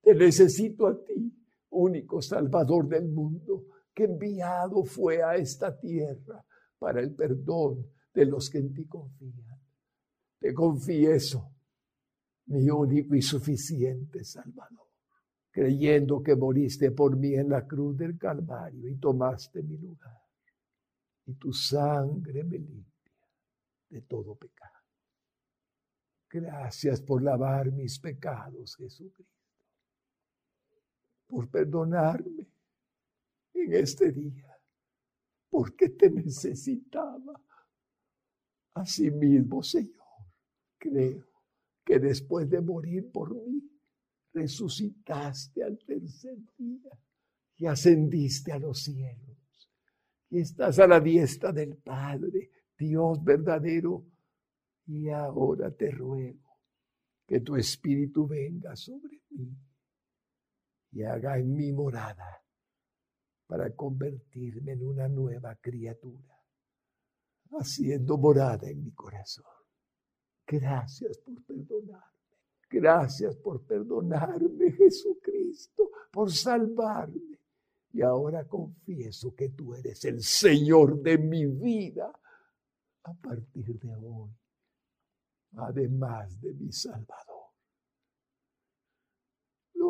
Te 0.00 0.14
necesito 0.14 0.86
a 0.86 1.04
ti 1.04 1.43
único 1.74 2.22
Salvador 2.22 2.88
del 2.88 3.08
mundo, 3.08 3.66
que 3.92 4.04
enviado 4.04 4.84
fue 4.84 5.22
a 5.22 5.36
esta 5.36 5.78
tierra 5.78 6.44
para 6.78 7.00
el 7.00 7.14
perdón 7.14 7.86
de 8.12 8.26
los 8.26 8.50
que 8.50 8.58
en 8.58 8.72
ti 8.74 8.86
confían. 8.86 9.60
Te 10.38 10.52
confieso, 10.52 11.50
mi 12.46 12.68
único 12.68 13.14
y 13.14 13.22
suficiente 13.22 14.24
Salvador, 14.24 14.88
creyendo 15.50 16.22
que 16.22 16.36
moriste 16.36 16.90
por 16.90 17.16
mí 17.16 17.34
en 17.34 17.48
la 17.48 17.66
cruz 17.66 17.96
del 17.96 18.18
Calvario 18.18 18.88
y 18.88 18.96
tomaste 18.96 19.62
mi 19.62 19.76
lugar. 19.78 20.20
Y 21.26 21.34
tu 21.34 21.52
sangre 21.52 22.44
me 22.44 22.58
limpia 22.58 23.12
de 23.88 24.02
todo 24.02 24.34
pecado. 24.34 24.72
Gracias 26.28 27.00
por 27.00 27.22
lavar 27.22 27.70
mis 27.72 27.98
pecados, 27.98 28.76
Jesucristo 28.76 29.43
por 31.26 31.48
perdonarme 31.48 32.46
en 33.54 33.72
este 33.72 34.12
día, 34.12 34.56
porque 35.48 35.90
te 35.90 36.10
necesitaba. 36.10 37.40
Asimismo, 38.74 39.62
Señor, 39.62 40.04
creo 40.78 41.26
que 41.84 41.98
después 41.98 42.48
de 42.50 42.60
morir 42.60 43.10
por 43.12 43.34
mí, 43.34 43.62
resucitaste 44.32 45.62
al 45.62 45.78
tercer 45.78 46.38
día 46.58 46.90
y 47.56 47.66
ascendiste 47.66 48.52
a 48.52 48.58
los 48.58 48.82
cielos. 48.82 49.70
Y 50.30 50.40
estás 50.40 50.80
a 50.80 50.88
la 50.88 50.98
diestra 50.98 51.52
del 51.52 51.76
Padre, 51.76 52.50
Dios 52.76 53.22
verdadero. 53.22 54.04
Y 54.86 55.08
ahora 55.08 55.70
te 55.70 55.90
ruego 55.90 56.58
que 57.26 57.40
tu 57.40 57.56
Espíritu 57.56 58.26
venga 58.26 58.74
sobre 58.76 59.22
mí 59.30 59.56
y 60.94 61.02
haga 61.02 61.36
en 61.38 61.54
mi 61.54 61.72
morada 61.72 62.40
para 63.46 63.74
convertirme 63.74 64.72
en 64.72 64.86
una 64.86 65.08
nueva 65.08 65.56
criatura, 65.56 66.40
haciendo 67.50 68.16
morada 68.16 68.68
en 68.70 68.84
mi 68.84 68.92
corazón. 68.92 69.44
Gracias 70.46 71.18
por 71.18 71.42
perdonarme. 71.42 72.04
Gracias 72.70 73.36
por 73.36 73.64
perdonarme, 73.64 74.72
Jesucristo, 74.72 75.90
por 76.12 76.32
salvarme. 76.32 77.40
Y 77.92 78.02
ahora 78.02 78.46
confieso 78.46 79.34
que 79.34 79.50
tú 79.50 79.74
eres 79.74 80.04
el 80.04 80.22
Señor 80.22 81.00
de 81.00 81.18
mi 81.18 81.46
vida 81.46 82.12
a 83.02 83.14
partir 83.14 83.78
de 83.80 83.94
hoy, 83.96 84.30
además 85.56 86.40
de 86.40 86.52
mi 86.54 86.72
Salvador 86.72 87.33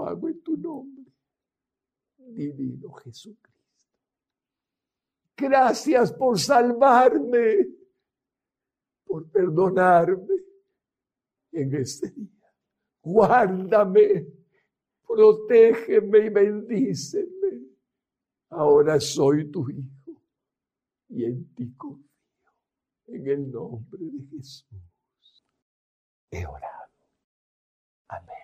hago 0.03 0.29
en 0.29 0.43
tu 0.43 0.57
nombre, 0.57 1.13
divino 2.19 2.93
Jesucristo. 2.95 3.51
Gracias 5.37 6.13
por 6.13 6.39
salvarme, 6.39 7.69
por 9.05 9.29
perdonarme 9.31 10.35
en 11.53 11.75
este 11.75 12.11
día. 12.11 12.53
Guárdame, 13.03 14.27
protégeme 15.07 16.19
y 16.27 16.29
bendíceme. 16.29 17.35
Ahora 18.51 19.01
soy 19.01 19.51
tu 19.51 19.69
hijo 19.69 20.23
y 21.09 21.25
en 21.25 21.55
ti 21.55 21.73
confío. 21.77 22.05
En 23.07 23.27
el 23.27 23.51
nombre 23.51 24.01
de 24.01 24.27
Jesús. 24.31 25.45
He 26.31 26.47
orado. 26.47 26.91
Amén. 28.09 28.44